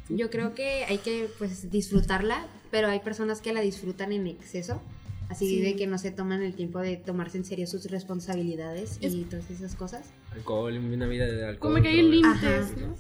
Yo 0.10 0.30
creo 0.30 0.54
que 0.56 0.86
hay 0.86 1.00
que 1.00 1.30
pues 1.38 1.70
disfrutarla, 1.70 2.46
pero 2.72 2.88
hay 2.88 3.00
personas 3.00 3.42
que 3.42 3.52
la 3.54 3.62
disfrutan 3.62 4.12
en 4.12 4.28
exceso. 4.28 4.82
Así 5.30 5.46
Sí. 5.46 5.62
de 5.62 5.76
que 5.76 5.88
no 5.88 5.98
se 5.98 6.10
toman 6.12 6.42
el 6.42 6.56
tiempo 6.56 6.80
de 6.80 6.96
tomarse 6.96 7.38
en 7.38 7.44
serio 7.44 7.68
sus 7.68 7.84
responsabilidades 7.92 8.98
y 9.02 9.24
todas 9.26 9.50
esas 9.52 9.76
cosas. 9.76 10.06
Alcohol, 10.32 10.78
una 10.78 11.06
vida 11.08 11.26
de 11.26 11.46
alcohol. 11.46 11.74
Como 11.74 11.84
que 11.84 11.90
hay 11.90 12.02
límites. 12.02 12.78
¿no? 12.78 12.96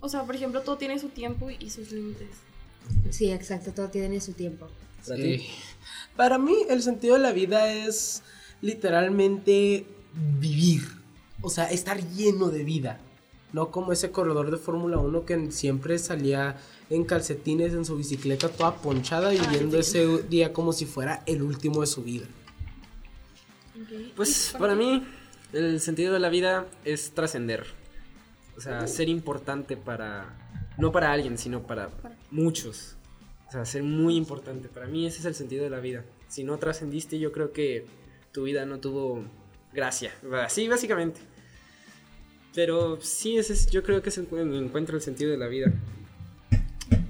O 0.00 0.08
sea, 0.08 0.24
por 0.24 0.34
ejemplo, 0.34 0.62
todo 0.62 0.78
tiene 0.78 0.98
su 0.98 1.10
tiempo 1.10 1.48
y 1.50 1.70
sus 1.70 1.92
límites. 1.92 2.28
Sí, 3.10 3.30
exacto, 3.30 3.72
todo 3.72 3.88
tiene 3.88 4.20
su 4.20 4.32
tiempo. 4.32 4.68
¿Para 5.06 5.16
Sí. 5.16 5.22
ti? 5.38 5.46
Para 6.16 6.38
mí 6.38 6.54
el 6.68 6.82
sentido 6.82 7.14
de 7.14 7.20
la 7.22 7.32
vida 7.32 7.72
es 7.72 8.22
literalmente 8.60 9.86
vivir. 10.38 10.82
O 11.42 11.50
sea, 11.50 11.70
estar 11.70 11.98
lleno 12.10 12.48
de 12.48 12.64
vida. 12.64 13.00
No 13.52 13.70
como 13.70 13.92
ese 13.92 14.10
corredor 14.10 14.50
de 14.50 14.58
Fórmula 14.58 14.98
1 14.98 15.24
que 15.24 15.50
siempre 15.50 15.98
salía 15.98 16.56
en 16.88 17.04
calcetines 17.04 17.72
en 17.72 17.84
su 17.84 17.96
bicicleta 17.96 18.48
toda 18.48 18.76
ponchada 18.76 19.30
viviendo 19.30 19.78
ese 19.78 20.22
día 20.24 20.52
como 20.52 20.72
si 20.72 20.86
fuera 20.86 21.22
el 21.26 21.42
último 21.42 21.80
de 21.80 21.86
su 21.86 22.02
vida. 22.02 22.26
Pues 24.16 24.54
para 24.58 24.74
mí, 24.74 25.04
el 25.52 25.80
sentido 25.80 26.12
de 26.12 26.20
la 26.20 26.28
vida 26.28 26.66
es 26.84 27.10
trascender. 27.12 27.66
O 28.56 28.60
sea, 28.60 28.86
ser 28.86 29.08
importante 29.08 29.76
para. 29.76 30.39
No 30.80 30.92
para 30.92 31.12
alguien, 31.12 31.36
sino 31.38 31.62
para 31.62 31.90
muchos. 32.30 32.96
O 33.48 33.52
sea, 33.52 33.64
ser 33.64 33.82
muy 33.82 34.16
importante. 34.16 34.68
Para 34.68 34.86
mí 34.86 35.06
ese 35.06 35.18
es 35.20 35.24
el 35.24 35.34
sentido 35.34 35.64
de 35.64 35.70
la 35.70 35.80
vida. 35.80 36.04
Si 36.28 36.44
no 36.44 36.58
trascendiste, 36.58 37.18
yo 37.18 37.32
creo 37.32 37.52
que 37.52 37.84
tu 38.32 38.44
vida 38.44 38.64
no 38.64 38.78
tuvo 38.78 39.24
gracia. 39.72 40.12
Así, 40.44 40.68
básicamente. 40.68 41.20
Pero 42.54 43.00
sí, 43.00 43.36
ese 43.38 43.52
es, 43.52 43.70
yo 43.70 43.82
creo 43.82 44.02
que 44.02 44.08
es 44.08 44.18
el 44.18 44.26
encuentro 44.32 44.96
el 44.96 45.02
sentido 45.02 45.30
de 45.30 45.36
la 45.36 45.46
vida. 45.48 45.72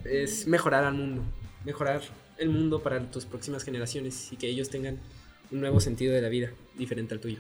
Es 0.05 0.47
mejorar 0.47 0.85
al 0.85 0.95
mundo. 0.95 1.23
Mejorar 1.65 2.03
el 2.39 2.49
mundo 2.49 2.83
para 2.83 3.01
tus 3.11 3.27
próximas 3.27 3.65
generaciones 3.65 4.33
y 4.33 4.37
que 4.37 4.49
ellos 4.49 4.71
tengan 4.71 4.99
un 5.51 5.61
nuevo 5.61 5.81
sentido 5.81 6.15
de 6.15 6.23
la 6.23 6.29
vida, 6.29 6.51
diferente 6.77 7.15
al 7.15 7.21
tuyo. 7.21 7.39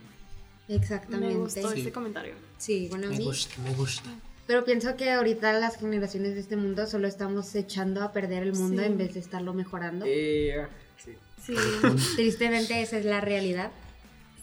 Exactamente. 0.68 1.34
Me 1.34 1.40
gustó 1.40 1.70
Sí. 1.72 1.80
ese 1.80 1.92
comentario. 1.92 2.34
Sí, 2.58 2.86
bueno, 2.90 3.06
a 3.08 3.10
Me 3.10 3.18
mí. 3.18 3.24
gusta, 3.24 3.54
me 3.62 3.74
gusta. 3.74 4.10
Pero 4.50 4.64
pienso 4.64 4.96
que 4.96 5.08
ahorita 5.12 5.52
las 5.52 5.76
generaciones 5.76 6.34
de 6.34 6.40
este 6.40 6.56
mundo 6.56 6.84
solo 6.88 7.06
estamos 7.06 7.54
echando 7.54 8.02
a 8.02 8.10
perder 8.10 8.42
el 8.42 8.52
mundo 8.52 8.82
Sí. 8.82 8.88
en 8.88 8.98
vez 8.98 9.14
de 9.14 9.20
estarlo 9.20 9.54
mejorando. 9.54 10.04
Eh, 10.08 10.66
sí. 10.96 11.12
Sí. 11.40 11.54
Tristemente 12.16 12.82
esa 12.82 12.98
es 12.98 13.04
la 13.04 13.20
realidad. 13.20 13.70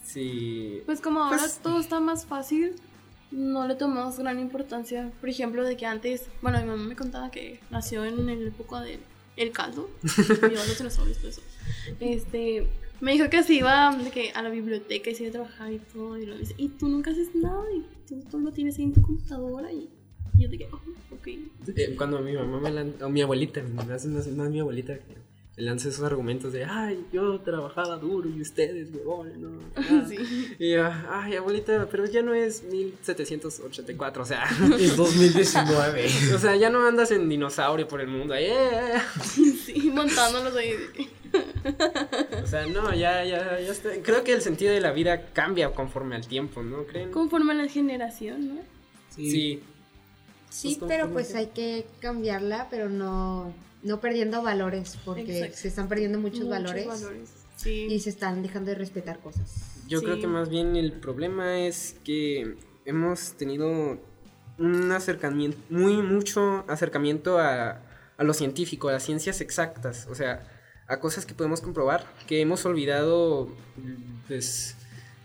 Sí. 0.05 0.81
Pues 0.85 1.01
como 1.01 1.21
ahora 1.23 1.39
Pues- 1.39 1.59
todo 1.61 1.81
está 1.81 1.99
más 1.99 2.25
fácil, 2.25 2.71
no 3.31 3.67
le 3.67 3.75
tomamos 3.75 4.17
gran 4.17 4.39
importancia. 4.39 5.11
Por 5.19 5.27
ejemplo, 5.27 5.65
de 5.65 5.75
que 5.75 5.85
antes, 5.85 6.23
bueno, 6.41 6.57
mi 6.61 6.67
mamá 6.67 6.83
me 6.85 6.95
contaba 6.95 7.29
que 7.29 7.59
nació 7.69 8.05
en 8.05 8.29
el 8.29 8.47
época 8.47 8.79
del 8.79 9.01
el 9.35 9.51
caldo, 9.51 9.89
yo 10.41 10.49
los 10.49 10.77
dinosaurios, 10.77 11.17
todo 11.17 11.29
eso. 11.31 11.41
Este, 11.99 12.65
me 13.01 13.11
dijo 13.11 13.29
que 13.29 13.43
se 13.43 13.55
iba 13.55 13.93
de 13.95 14.09
que 14.09 14.31
a 14.31 14.41
la 14.41 14.49
biblioteca 14.49 15.09
y 15.09 15.15
se 15.15 15.23
iba 15.23 15.29
a 15.31 15.33
trabajar 15.33 15.73
y 15.73 15.79
todo, 15.79 16.17
y 16.17 16.25
lo 16.25 16.37
dice, 16.37 16.55
y 16.57 16.69
tú 16.69 16.87
nunca 16.87 17.11
haces 17.11 17.35
nada, 17.35 17.63
y 17.75 17.83
tú 18.07 18.21
todo 18.31 18.39
lo 18.39 18.53
tienes 18.53 18.77
ahí 18.79 18.85
en 18.85 18.93
tu 18.93 19.01
computadora, 19.01 19.69
y 19.71 19.89
y 20.37 20.43
yo 20.43 20.49
dije, 20.49 20.67
oh, 20.71 21.15
ok. 21.15 21.27
Eh, 21.75 21.95
Cuando 21.97 22.19
mi 22.19 22.33
mamá 22.33 22.59
me 22.59 22.71
lanza, 22.71 23.05
o 23.05 23.09
mi 23.09 23.21
abuelita, 23.21 23.61
más, 23.63 24.05
más, 24.05 24.27
más 24.27 24.49
mi 24.49 24.59
abuelita, 24.59 24.95
que 24.95 25.15
me 25.57 25.63
lanza 25.63 25.89
esos 25.89 26.03
argumentos 26.03 26.53
de, 26.53 26.65
ay, 26.65 27.03
yo 27.11 27.39
trabajaba 27.41 27.97
duro 27.97 28.29
y 28.29 28.41
ustedes, 28.41 28.89
huevón, 28.93 29.41
no. 29.41 29.49
nada". 29.81 30.07
Sí. 30.07 30.17
Y 30.59 30.71
yo, 30.73 30.87
ay, 31.09 31.35
abuelita, 31.35 31.87
pero 31.89 32.05
ya 32.05 32.21
no 32.21 32.33
es 32.33 32.63
1784, 32.63 34.21
o 34.21 34.25
sea, 34.25 34.43
Es 34.79 34.95
2019. 34.95 36.05
o 36.35 36.39
sea, 36.39 36.55
ya 36.55 36.69
no 36.69 36.85
andas 36.85 37.11
en 37.11 37.27
dinosaurio 37.27 37.87
por 37.87 38.01
el 38.01 38.07
mundo, 38.07 38.33
ahí, 38.33 38.45
eh, 38.45 38.95
eh. 38.95 39.01
Sí, 39.65 39.91
montándolos 39.93 40.55
ahí. 40.55 40.73
o 42.43 42.47
sea, 42.47 42.65
no, 42.67 42.93
ya, 42.93 43.23
ya, 43.25 43.59
ya 43.59 43.71
está. 43.71 43.89
Creo 44.01 44.23
que 44.23 44.33
el 44.33 44.41
sentido 44.41 44.71
de 44.71 44.79
la 44.79 44.91
vida 44.91 45.27
cambia 45.33 45.71
conforme 45.71 46.15
al 46.15 46.25
tiempo, 46.27 46.63
¿no 46.63 46.85
creen? 46.85 47.11
Conforme 47.11 47.51
a 47.53 47.55
la 47.55 47.67
generación, 47.67 48.55
¿no? 48.55 48.61
Sí, 49.09 49.31
Sí, 49.31 49.59
Pues, 50.49 50.77
pero 50.87 51.03
¿cómo 51.03 51.13
pues 51.13 51.35
hay 51.35 51.47
que 51.47 51.85
cambiarla, 51.99 52.67
pero 52.69 52.89
no, 52.89 53.53
no 53.83 53.99
perdiendo 53.99 54.41
valores, 54.41 54.97
porque 55.05 55.37
Exacto. 55.37 55.57
se 55.57 55.67
están 55.67 55.87
perdiendo 55.87 56.19
muchos, 56.19 56.47
valores, 56.47 56.87
Sí. 57.57 57.87
y 57.89 57.99
se 57.99 58.09
están 58.11 58.41
dejando 58.43 58.69
de 58.71 58.75
respetar 58.75 59.19
cosas. 59.19 59.75
Yo 59.87 59.99
Sí. 59.99 60.05
creo 60.05 60.19
que 60.19 60.27
más 60.27 60.49
bien 60.49 60.75
el 60.75 60.93
problema 60.93 61.59
es 61.59 61.95
que 62.03 62.55
hemos 62.85 63.33
tenido 63.33 63.99
un 64.57 64.91
acercamiento, 64.91 65.57
muy 65.69 65.97
mucho 65.97 66.65
acercamiento 66.67 67.37
a, 67.39 67.81
a 68.17 68.23
lo 68.23 68.33
científico, 68.33 68.89
a 68.89 68.93
las 68.93 69.03
ciencias 69.03 69.41
exactas, 69.41 70.07
o 70.09 70.15
sea, 70.15 70.47
a 70.87 70.99
cosas 70.99 71.25
que 71.25 71.33
podemos 71.33 71.61
comprobar, 71.61 72.05
que 72.27 72.41
hemos 72.41 72.65
olvidado, 72.65 73.49
pues, 74.27 74.75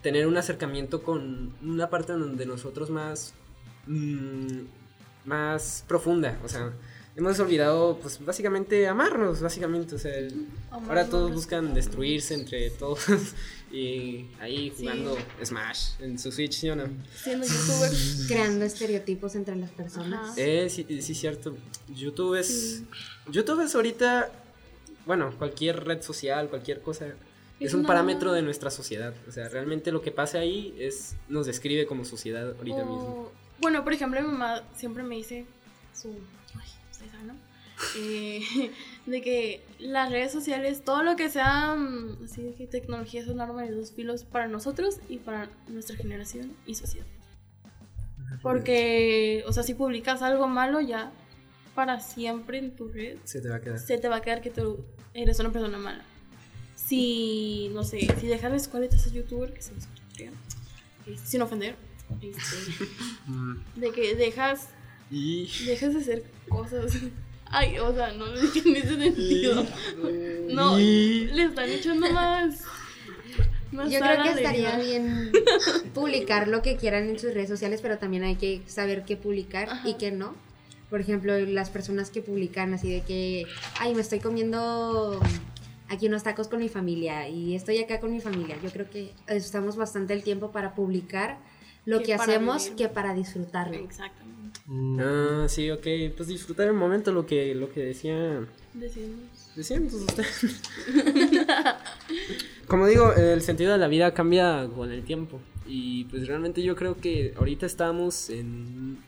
tener 0.02 0.26
un 0.26 0.36
acercamiento 0.36 1.02
con 1.02 1.54
una 1.62 1.88
parte 1.88 2.12
donde 2.12 2.44
nosotros 2.46 2.90
más, 2.90 3.32
mm, 3.86 4.62
más 5.24 5.84
profunda, 5.86 6.38
o 6.44 6.48
sea, 6.48 6.72
hemos 7.16 7.38
olvidado, 7.40 7.98
pues, 8.00 8.24
básicamente 8.24 8.88
amarnos, 8.88 9.40
básicamente, 9.40 9.94
o 9.94 9.98
sea, 9.98 10.12
Ahora 10.70 11.06
todos 11.08 11.30
buscan 11.32 11.74
destruirse 11.74 12.34
entre 12.34 12.70
todos 12.78 13.06
y 13.72 14.26
ahí 14.40 14.70
Sí. 14.70 14.84
jugando 14.84 15.16
Smash 15.44 16.00
en 16.00 16.18
su 16.18 16.32
Switch, 16.32 16.54
¿sí 16.54 16.70
o 16.70 16.76
no? 16.76 16.84
Siendo 17.14 17.46
youtuber. 17.46 17.90
Creando 18.26 18.64
estereotipos 18.64 19.34
entre 19.34 19.56
las 19.56 19.70
personas. 19.70 20.30
Ajá. 20.30 20.34
Eh, 20.36 20.68
sí, 20.70 20.86
sí, 21.02 21.14
cierto. 21.14 21.56
YouTube 21.88 22.34
es. 22.36 22.82
YouTube 23.30 23.60
es 23.64 23.74
ahorita. 23.74 24.30
Bueno, 25.06 25.34
cualquier 25.38 25.84
red 25.84 26.00
social, 26.02 26.48
cualquier 26.48 26.80
cosa. 26.82 27.06
Es 27.60 27.74
un 27.74 27.84
parámetro 27.84 28.32
de 28.32 28.42
nuestra 28.42 28.70
sociedad. 28.70 29.14
O 29.28 29.30
sea, 29.32 29.48
realmente 29.48 29.92
lo 29.92 30.00
que 30.02 30.10
pasa 30.10 30.38
ahí 30.38 30.74
es. 30.78 31.14
Nos 31.28 31.46
describe 31.46 31.86
como 31.86 32.04
sociedad 32.04 32.56
ahorita 32.56 32.78
mismo. 32.84 33.30
Bueno, 33.62 33.84
por 33.84 33.92
ejemplo, 33.92 34.20
mi 34.20 34.26
mamá 34.26 34.64
siempre 34.74 35.04
me 35.04 35.14
dice 35.14 35.46
su. 35.94 36.08
Ay, 36.08 36.68
ustedes 36.90 37.12
saben, 37.12 37.28
¿no? 37.28 37.34
Eh, 37.96 38.72
de 39.06 39.22
que 39.22 39.64
las 39.78 40.10
redes 40.10 40.32
sociales, 40.32 40.82
todo 40.84 41.04
lo 41.04 41.14
que 41.14 41.30
sea 41.30 41.76
mm, 41.76 42.24
así 42.24 42.42
de 42.42 42.54
que 42.54 42.66
tecnología 42.66 43.20
es 43.20 43.28
un 43.28 43.40
arma 43.40 43.62
de 43.62 43.70
dos 43.70 43.92
filos 43.92 44.24
para 44.24 44.48
nosotros 44.48 44.98
y 45.08 45.18
para 45.18 45.48
nuestra 45.68 45.96
generación 45.96 46.56
y 46.66 46.74
sociedad. 46.74 47.06
Porque, 48.42 49.44
o 49.46 49.52
sea, 49.52 49.62
si 49.62 49.74
publicas 49.74 50.22
algo 50.22 50.48
malo, 50.48 50.80
ya 50.80 51.12
para 51.76 52.00
siempre 52.00 52.58
en 52.58 52.74
tu 52.74 52.88
red 52.88 53.18
Se 53.24 53.40
te 53.40 53.48
va 53.48 53.56
a 53.56 53.60
quedar. 53.60 53.78
se 53.78 53.96
te 53.96 54.08
va 54.08 54.16
a 54.16 54.22
quedar 54.22 54.42
que 54.42 54.50
tú 54.50 54.84
eres 55.14 55.38
una 55.38 55.52
persona 55.52 55.78
mala. 55.78 56.04
Si, 56.74 57.70
no 57.72 57.84
sé, 57.84 58.00
si 58.18 58.26
dejas 58.26 58.50
la 58.50 58.56
escuela 58.56 58.86
y 58.86 58.88
te 58.88 58.96
haces 58.96 59.12
youtuber, 59.12 59.52
que 59.52 59.62
se 59.62 59.72
nos 59.72 59.86
este, 60.10 60.30
sin 61.24 61.42
ofender, 61.42 61.76
este, 62.20 62.84
Mm, 63.26 63.56
de 63.76 63.90
que 63.92 64.14
dejas, 64.16 64.68
Y. 65.10 65.48
dejas 65.66 65.94
de 65.94 66.00
hacer 66.00 66.24
cosas. 66.48 66.92
Ay, 67.54 67.78
o 67.78 67.94
sea, 67.94 68.12
no 68.12 68.26
lo 68.26 68.40
dije 68.40 68.60
en 68.66 68.76
ese 68.76 68.96
sentido. 68.96 69.66
No, 70.50 70.80
Y- 70.80 71.26
le 71.26 71.44
están 71.44 71.68
echando 71.70 72.10
más. 72.10 72.62
más 73.72 73.90
Yo 73.92 74.00
creo 74.00 74.22
que 74.22 74.28
estaría 74.30 74.76
bien 74.78 75.30
publicar 75.94 76.48
lo 76.48 76.62
que 76.62 76.76
quieran 76.76 77.08
en 77.10 77.18
sus 77.18 77.34
redes 77.34 77.48
sociales, 77.50 77.80
pero 77.82 77.98
también 77.98 78.24
hay 78.24 78.36
que 78.36 78.62
saber 78.66 79.04
qué 79.04 79.16
publicar 79.16 79.68
Ajá. 79.68 79.86
y 79.88 79.94
qué 79.94 80.10
no. 80.10 80.34
Por 80.88 81.00
ejemplo, 81.00 81.38
las 81.40 81.70
personas 81.70 82.10
que 82.10 82.22
publican 82.22 82.74
así 82.74 82.90
de 82.90 83.02
que, 83.02 83.46
ay, 83.78 83.94
me 83.94 84.00
estoy 84.00 84.20
comiendo 84.20 85.20
aquí 85.88 86.06
unos 86.06 86.22
tacos 86.22 86.48
con 86.48 86.58
mi 86.58 86.68
familia 86.70 87.28
y 87.28 87.54
estoy 87.54 87.78
acá 87.82 88.00
con 88.00 88.12
mi 88.12 88.20
familia. 88.20 88.56
Yo 88.62 88.70
creo 88.70 88.88
que 88.90 89.12
estamos 89.26 89.76
bastante 89.76 90.14
el 90.14 90.22
tiempo 90.22 90.52
para 90.52 90.74
publicar 90.74 91.38
lo 91.84 92.00
Que 92.02 92.14
hacemos 92.14 92.64
vivir. 92.64 92.76
que 92.76 92.88
para 92.88 93.14
disfrutarlo. 93.14 93.74
Exactamente. 93.76 94.60
Mm, 94.66 95.00
Ah, 95.00 95.46
sí, 95.48 95.70
ok. 95.70 95.86
Pues 96.16 96.28
disfrutar 96.28 96.68
el 96.68 96.74
momento, 96.74 97.12
lo 97.12 97.26
que, 97.26 97.54
lo 97.54 97.70
que 97.72 97.80
decía. 97.84 98.46
Decimos. 98.74 99.18
Decían 99.56 99.82
pues 99.82 99.94
ustedes. 99.94 100.60
Como 102.66 102.86
digo, 102.86 103.12
el 103.12 103.42
sentido 103.42 103.72
de 103.72 103.78
la 103.78 103.88
vida 103.88 104.14
cambia 104.14 104.68
con 104.74 104.90
el 104.90 105.02
tiempo. 105.04 105.40
Y 105.66 106.04
pues 106.04 106.26
realmente 106.26 106.62
yo 106.62 106.74
creo 106.76 106.96
que 106.96 107.34
ahorita 107.36 107.66
estamos 107.66 108.30
en, 108.30 108.98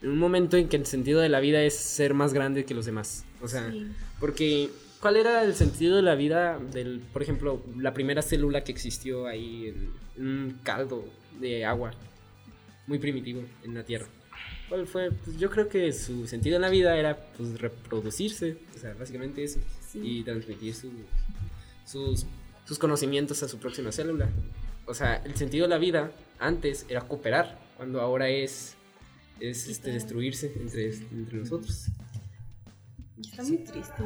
en 0.00 0.10
un 0.10 0.18
momento 0.18 0.56
en 0.56 0.68
que 0.68 0.76
el 0.76 0.86
sentido 0.86 1.20
de 1.20 1.28
la 1.28 1.40
vida 1.40 1.62
es 1.62 1.74
ser 1.74 2.14
más 2.14 2.32
grande 2.32 2.64
que 2.64 2.74
los 2.74 2.86
demás. 2.86 3.24
O 3.42 3.48
sea, 3.48 3.70
Sí. 3.70 3.86
porque 4.18 4.70
¿cuál 5.00 5.16
era 5.16 5.42
el 5.44 5.54
sentido 5.54 5.96
de 5.96 6.02
la 6.02 6.14
vida 6.14 6.58
del, 6.58 7.00
por 7.12 7.22
ejemplo, 7.22 7.62
la 7.76 7.92
primera 7.92 8.22
célula 8.22 8.64
que 8.64 8.72
existió 8.72 9.26
ahí 9.26 9.66
en, 9.68 9.90
en 10.16 10.26
un 10.26 10.58
caldo 10.62 11.04
de 11.40 11.64
agua? 11.64 11.92
Muy 12.86 12.98
primitivo 12.98 13.42
en 13.64 13.74
la 13.74 13.84
Tierra. 13.84 14.06
¿Cuál 14.68 14.86
fue? 14.86 15.10
Pues 15.10 15.36
yo 15.38 15.50
creo 15.50 15.68
que 15.68 15.92
su 15.92 16.26
sentido 16.26 16.56
en 16.56 16.62
la 16.62 16.68
vida 16.70 16.96
era 16.96 17.16
pues 17.36 17.60
reproducirse, 17.60 18.56
o 18.74 18.78
sea, 18.78 18.94
básicamente 18.94 19.44
eso, 19.44 19.60
Sí. 19.90 20.00
y 20.02 20.22
transmitir 20.24 20.74
su- 20.74 20.90
sus, 21.84 22.26
sus 22.64 22.78
conocimientos 22.78 23.42
a 23.42 23.48
su 23.48 23.58
próxima 23.58 23.92
célula. 23.92 24.28
O 24.86 24.94
sea, 24.94 25.16
el 25.16 25.34
sentido 25.36 25.64
de 25.64 25.70
la 25.70 25.78
vida 25.78 26.10
antes 26.38 26.86
era 26.88 27.02
cooperar, 27.02 27.60
cuando 27.76 28.00
ahora 28.00 28.28
es, 28.28 28.74
es 29.40 29.68
este, 29.68 29.90
destruirse 29.92 30.52
entre, 30.56 30.86
entre 30.94 31.38
nosotros. 31.38 31.86
Está 33.20 33.42
muy 33.44 33.58
triste. 33.58 34.02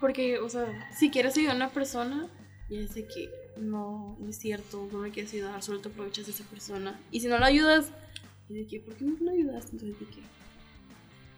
Porque, 0.00 0.38
o 0.38 0.48
sea, 0.48 0.66
si 0.98 1.10
quieres 1.10 1.36
ayudar 1.36 1.54
a 1.54 1.56
una 1.56 1.70
persona, 1.70 2.28
ya 2.68 2.80
de 2.80 3.06
que 3.06 3.30
no, 3.60 4.16
no 4.20 4.28
es 4.28 4.36
cierto, 4.38 4.88
no 4.92 5.02
le 5.02 5.10
quieres 5.10 5.32
ayudar, 5.34 5.62
solo 5.62 5.80
te 5.80 5.88
aprovechas 5.88 6.26
de 6.26 6.32
esa 6.32 6.44
persona. 6.44 6.98
Y 7.10 7.20
si 7.20 7.28
no 7.28 7.38
la 7.38 7.46
ayudas, 7.46 7.92
es 8.48 8.54
de 8.56 8.66
que, 8.66 8.80
¿por 8.80 8.94
qué 8.94 9.04
no 9.04 9.16
la 9.20 9.32
ayudaste? 9.32 9.72
Entonces, 9.72 9.98
de 10.00 10.06
que 10.06 10.20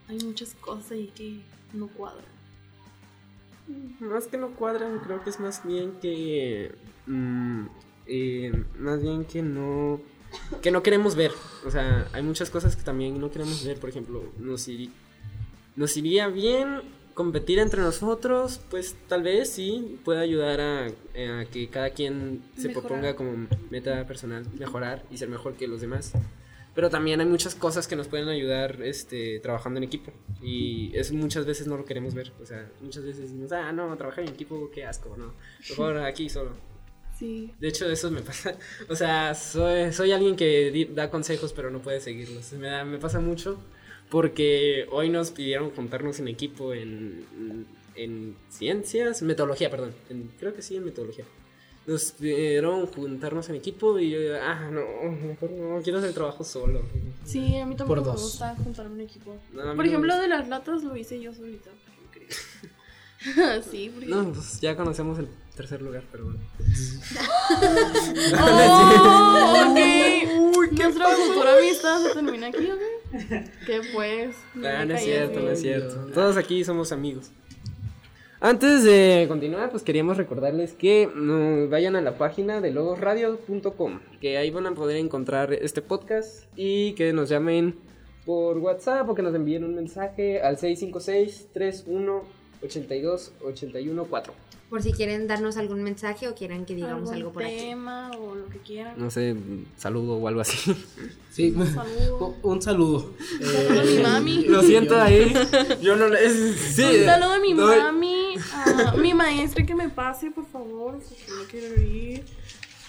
hay 0.09 0.19
muchas 0.25 0.55
cosas 0.55 0.91
ahí 0.93 1.13
que 1.15 1.41
no 1.73 1.89
cuadran. 1.89 2.25
Más 4.01 4.27
que 4.27 4.37
no 4.37 4.51
cuadran, 4.51 4.99
creo 5.01 5.23
que 5.25 5.31
es 5.31 5.41
más 5.41 5.65
bien 5.67 5.93
que. 6.03 6.75
mm, 7.07 7.65
eh, 8.07 8.65
más 8.79 9.01
bien 9.03 9.25
que 9.25 9.43
no. 9.43 10.01
Que 10.61 10.71
no 10.71 10.83
queremos 10.83 11.15
ver. 11.15 11.31
O 11.67 11.71
sea, 11.71 12.09
hay 12.13 12.23
muchas 12.23 12.51
cosas 12.51 12.77
que 12.77 12.83
también 12.83 13.19
no 13.21 13.31
queremos 13.31 13.65
ver. 13.65 13.79
Por 13.81 13.89
ejemplo, 13.89 14.23
nos, 14.39 14.69
iri- 14.69 14.91
nos 15.77 15.97
iría 15.97 16.29
bien 16.29 16.83
competir 17.15 17.59
entre 17.59 17.81
nosotros. 17.81 18.61
Pues 18.71 18.95
tal 19.09 19.23
vez 19.23 19.49
sí 19.51 19.99
puede 20.05 20.21
ayudar 20.21 20.61
a, 20.61 20.87
a 20.87 21.45
que 21.47 21.69
cada 21.71 21.91
quien 21.91 22.43
se 22.57 22.69
Mejorar. 22.69 22.89
proponga 22.89 23.17
como 23.17 23.47
meta 23.71 24.07
personal 24.07 24.45
mejorar 24.59 25.05
y 25.11 25.17
ser 25.19 25.29
mejor 25.29 25.55
que 25.55 25.67
los 25.69 25.81
demás. 25.81 26.13
Pero 26.75 26.91
también 26.91 27.21
hay 27.21 27.27
muchas 27.27 27.55
cosas 27.55 27.87
que 27.87 27.95
nos 27.95 28.09
pueden 28.09 28.29
ayudar 28.29 28.83
este, 28.83 29.39
trabajando 29.39 29.79
en 29.79 29.85
equipo. 29.85 30.13
Y 30.43 30.91
eso 30.97 31.15
muchas 31.15 31.47
veces 31.47 31.69
no 31.69 31.77
lo 31.77 31.85
queremos 31.85 32.15
ver. 32.15 32.33
O 32.43 32.47
sea, 32.47 32.69
muchas 32.81 33.05
veces 33.05 33.23
decimos, 33.23 33.53
ah, 33.53 33.71
no, 33.71 33.97
trabajar 33.97 34.25
en 34.25 34.31
equipo, 34.31 34.69
qué 34.75 34.85
asco, 34.85 35.15
no. 35.17 35.35
Mejor 35.71 35.99
aquí 35.99 36.29
solo. 36.29 36.51
Sí. 37.17 37.53
De 37.61 37.69
hecho, 37.69 37.89
eso 37.89 38.11
me 38.11 38.23
pasa. 38.23 38.59
O 38.89 38.97
sea, 38.97 39.37
soy, 39.37 39.93
soy 39.93 40.11
alguien 40.11 40.35
que 40.35 40.89
da 40.93 41.11
consejos, 41.11 41.53
pero 41.53 41.71
no 41.71 41.79
puede 41.81 42.01
seguirlos. 42.01 42.53
Me, 42.55 42.67
da- 42.67 42.85
me 42.85 42.99
pasa 42.99 43.21
mucho 43.21 43.57
porque 44.15 44.87
hoy 44.93 45.09
nos 45.09 45.33
pidieron 45.33 45.71
juntarnos 45.73 46.21
en 46.21 46.29
equipo 46.29 46.73
en, 46.73 47.67
en 47.97 48.37
ciencias, 48.49 49.23
metodología, 49.23 49.69
perdón. 49.71 49.93
En- 50.09 50.31
creo 50.39 50.55
que 50.55 50.63
sí, 50.63 50.77
en 50.77 50.85
metodología. 50.85 51.25
nos 51.85 52.13
pidieron 52.13 52.87
juntarnos 52.87 53.49
en 53.49 53.57
equipo 53.57 53.99
y 53.99 54.11
yo, 54.11 54.19
ah, 54.41 54.71
no, 54.71 54.83
mejor 55.11 55.51
no, 55.51 55.83
quiero 55.83 55.99
hacer 55.99 56.11
el 56.11 56.15
trabajo 56.15 56.45
solo. 56.45 56.83
Sí, 57.25 57.57
a 57.57 57.67
mí 57.67 57.75
tampoco 57.75 57.89
Por 57.89 57.99
me 58.07 58.13
dos. 58.13 58.23
gusta 58.23 58.55
juntar 58.55 58.87
un 58.87 59.01
equipo. 59.01 59.37
No, 59.53 59.75
Por 59.75 59.85
ejemplo, 59.85 60.17
de 60.17 60.29
las 60.29 60.47
latas 60.47 60.85
lo 60.85 60.97
hice 60.97 61.21
yo 61.21 61.35
solita. 61.35 61.71
sí, 63.69 63.91
porque. 63.93 64.07
No, 64.07 64.33
pues 64.33 64.61
ya 64.61 64.77
conocemos 64.77 65.19
el 65.19 65.27
tercer 65.57 65.83
lugar, 65.83 66.05
pero 66.13 66.27
bueno. 66.27 66.39
¡Oh! 68.41 69.55
ok. 69.71 70.71
Nuestra 70.73 71.09
futura 71.09 71.59
amistad 71.59 72.01
se 72.01 72.15
termina 72.15 72.47
aquí, 72.47 72.71
¿ok? 72.71 72.94
¿Qué 73.67 73.81
pues? 73.93 74.37
Ah, 74.65 74.85
no 74.85 74.95
es 74.95 75.03
cierto, 75.03 75.41
no 75.41 75.51
es 75.51 75.61
cierto. 75.61 76.07
Todos 76.13 76.37
aquí 76.37 76.65
somos 76.65 76.93
amigos. 76.93 77.31
Antes 78.41 78.85
de 78.85 79.25
continuar, 79.29 79.71
pues 79.71 79.83
queríamos 79.83 80.17
recordarles 80.17 80.73
que 80.73 81.07
mm, 81.07 81.71
vayan 81.71 81.97
a 81.97 82.03
la 82.03 82.19
página 82.19 82.61
de 82.61 82.73
logosradio.com, 82.73 84.01
que 84.21 84.37
ahí 84.37 84.51
van 84.51 84.67
a 84.67 84.75
poder 84.75 84.97
encontrar 84.97 85.53
este 85.53 85.81
podcast 85.81 86.45
y 86.57 86.93
que 86.93 87.13
nos 87.13 87.29
llamen 87.29 87.77
por 88.27 88.59
WhatsApp 88.59 89.09
o 89.09 89.15
que 89.15 89.23
nos 89.23 89.35
envíen 89.35 89.65
un 89.65 89.75
mensaje 89.75 90.43
al 90.43 90.59
656 90.59 91.49
31 91.53 92.23
82 92.65 93.33
81 93.45 94.05
4. 94.05 94.33
Por 94.71 94.83
si 94.83 94.93
quieren 94.93 95.27
darnos 95.29 95.57
algún 95.57 95.83
mensaje 95.83 96.27
o 96.27 96.35
quieran 96.35 96.65
que 96.65 96.75
digamos 96.75 97.11
Algún 97.11 97.15
algo 97.15 97.33
por 97.33 97.45
aquí. 97.45 97.57
tema 97.57 98.11
o 98.19 98.35
lo 98.35 98.49
que 98.49 98.59
quieran. 98.59 98.95
No 98.97 99.11
sé, 99.11 99.33
un 99.33 99.67
saludo 99.77 100.17
o 100.17 100.27
algo 100.27 100.41
así. 100.41 100.75
Sí, 101.31 101.53
saludo. 101.53 102.35
un 102.43 102.63
saludo. 102.63 103.11
saludo 103.41 103.81
a 103.81 103.85
mi 103.85 103.99
mami. 104.03 104.45
Lo 104.47 104.63
siento 104.63 105.01
ahí. 105.01 105.33
Yo 105.83 105.95
no 105.97 106.09
le. 106.09 106.25
es- 106.27 106.57
Sí. 106.75 106.83
Un 106.83 107.05
saludo 107.05 107.33
a 107.35 107.39
mi 107.39 107.53
doy- 107.53 107.79
mami, 107.79 108.35
a 108.87 108.93
mi 108.97 109.15
maestra 109.15 109.65
que 109.65 109.75
me 109.75 109.89
pase, 109.91 110.31
por 110.31 110.47
favor, 110.47 110.99
porque 110.99 111.25
no 111.29 111.45
quiero 111.51 111.81
ir. 111.81 112.25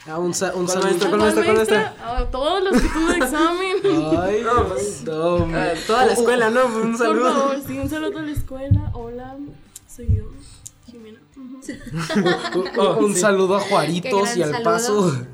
Ah, 0.07 0.17
un, 0.19 0.33
sa- 0.33 0.55
un 0.55 0.65
¿Cuál 0.65 0.69
saludo. 0.69 0.85
maestra? 0.87 1.07
¿A 1.07 1.09
¿Cuál 1.09 1.19
cuál 1.19 1.21
maestra? 1.21 1.43
¿Cuál 1.43 1.55
maestra? 1.57 2.17
A 2.17 2.31
todos 2.31 2.63
los 2.63 2.81
que 2.81 2.87
tuve 2.87 3.17
examen. 3.17 3.75
Ay, 4.21 4.41
No, 5.05 5.39
no, 5.47 5.57
Ah, 5.57 5.73
toda 5.85 6.05
la 6.05 6.13
escuela, 6.13 6.49
¿no? 6.49 6.65
Un 6.67 6.91
Por 6.91 6.97
saludo. 6.97 7.31
favor, 7.33 7.57
sí, 7.67 7.77
un 7.79 7.89
saludo 7.89 8.19
a 8.19 8.21
la 8.21 8.31
escuela. 8.31 8.91
Hola, 8.93 9.35
soy 9.95 10.07
yo, 10.15 10.23
Jimena. 10.91 11.19
Ujú. 11.35 11.59
un, 12.99 13.03
un 13.05 13.13
sí. 13.13 13.21
saludo 13.21 13.55
a 13.55 13.59
Juaritos 13.59 14.35
y 14.37 14.41
al 14.41 14.51
saludo. 14.51 14.63
paso. 14.63 15.27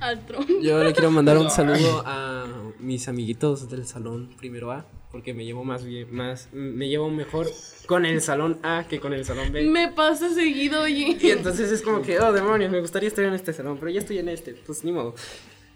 Al. 0.00 0.20
Yo 0.62 0.82
le 0.84 0.92
quiero 0.92 1.10
mandar 1.10 1.38
un 1.38 1.50
saludo 1.50 2.02
a 2.06 2.46
mis 2.78 3.08
amiguitos 3.08 3.68
del 3.68 3.84
salón 3.86 4.30
primero 4.38 4.70
A, 4.70 4.86
porque 5.10 5.34
me 5.34 5.44
llevo 5.44 5.64
más 5.64 5.84
bien, 5.84 6.14
más, 6.14 6.48
me 6.52 6.88
llevo 6.88 7.10
mejor 7.10 7.48
con 7.86 8.06
el 8.06 8.20
salón 8.20 8.58
A 8.62 8.86
que 8.88 9.00
con 9.00 9.12
el 9.12 9.24
salón 9.24 9.50
B. 9.52 9.66
Me 9.68 9.88
pasa 9.90 10.32
seguido, 10.32 10.82
oye. 10.82 11.16
Y 11.20 11.30
entonces 11.30 11.72
es 11.72 11.82
como 11.82 12.02
que, 12.02 12.20
oh 12.20 12.32
demonios, 12.32 12.70
me 12.70 12.80
gustaría 12.80 13.08
estar 13.08 13.24
en 13.24 13.34
este 13.34 13.52
salón, 13.52 13.76
pero 13.80 13.90
ya 13.90 13.98
estoy 14.00 14.18
en 14.18 14.28
este, 14.28 14.52
pues 14.54 14.84
ni 14.84 14.92
modo. 14.92 15.14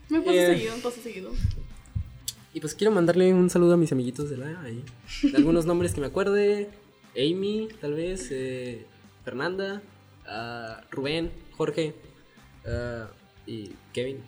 Me 0.09 0.21
pasa 0.21 0.35
Eh. 0.37 0.47
seguido, 0.55 0.77
me 0.77 0.83
pasa 0.83 1.01
seguido. 1.03 1.31
Y 2.55 2.61
pues 2.61 2.75
quiero 2.75 2.93
mandarle 2.93 3.33
un 3.35 3.51
saludo 3.51 3.75
a 3.75 3.77
mis 3.77 3.91
amiguitos 3.93 4.31
del 4.31 4.43
A 4.45 4.61
ahí. 4.63 4.85
De 5.23 5.37
algunos 5.37 5.65
nombres 5.67 5.95
que 5.95 6.01
me 6.01 6.07
acuerde, 6.09 6.71
Amy, 7.17 7.69
tal 7.81 7.95
vez, 7.95 8.29
eh, 8.31 8.87
Fernanda, 9.25 9.83
ah, 10.27 10.81
Rubén, 10.91 11.31
Jorge 11.57 11.95
ah, 12.67 13.09
y 13.47 13.73
Kevin. 13.93 14.19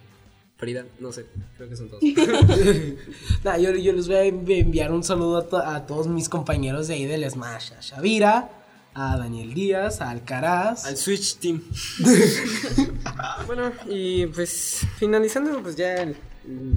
Frida, 0.57 0.87
no 1.01 1.11
sé, 1.13 1.27
creo 1.57 1.69
que 1.69 1.77
son 1.77 1.89
todos. 1.91 2.03
Nah, 3.45 3.57
yo, 3.59 3.73
yo 3.75 3.93
les 3.93 4.07
voy 4.07 4.17
a 4.17 4.25
enviar 4.25 4.93
un 4.93 5.03
saludo 5.03 5.39
a, 5.39 5.49
to- 5.49 5.57
a 5.59 5.85
todos 5.85 6.07
mis 6.07 6.29
compañeros 6.29 6.87
de 6.87 6.95
ahí 6.95 7.07
del 7.07 7.29
Smash. 7.29 7.73
A 7.73 7.81
Shavira, 7.81 8.51
a 8.95 9.17
Daniel 9.19 9.53
Díaz, 9.53 10.01
a 10.01 10.11
Alcaraz. 10.11 10.87
Al 10.87 10.97
Switch 10.97 11.39
Team. 11.39 11.61
bueno, 13.47 13.73
y 13.89 14.27
pues 14.27 14.87
finalizando 14.97 15.61
pues 15.63 15.75
ya 15.77 15.97
el, 15.97 16.17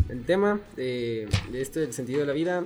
el 0.09 0.25
tema 0.25 0.59
de, 0.75 1.29
de 1.51 1.61
esto 1.61 1.79
del 1.79 1.93
sentido 1.93 2.21
de 2.21 2.25
la 2.25 2.33
vida, 2.33 2.65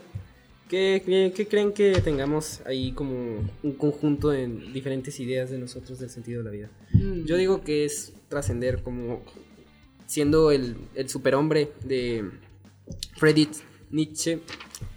¿qué, 0.72 1.04
qué, 1.06 1.34
qué 1.36 1.48
creen 1.48 1.74
que 1.74 2.00
tengamos 2.02 2.62
ahí 2.66 2.94
como 2.94 3.44
un 3.62 3.74
conjunto 3.74 4.30
de 4.30 4.48
diferentes 4.48 5.20
ideas 5.20 5.50
de 5.50 5.58
nosotros 5.58 6.00
del 6.00 6.10
sentido 6.10 6.42
de 6.42 6.46
la 6.46 6.52
vida? 6.52 6.70
Yo 7.26 7.36
digo 7.36 7.62
que 7.62 7.84
es 7.84 8.14
trascender 8.30 8.82
como 8.82 9.22
siendo 10.06 10.50
el, 10.50 10.78
el 10.96 11.10
superhombre 11.10 11.74
de 11.84 12.32
Friedrich 13.18 13.62
Nietzsche, 13.92 14.40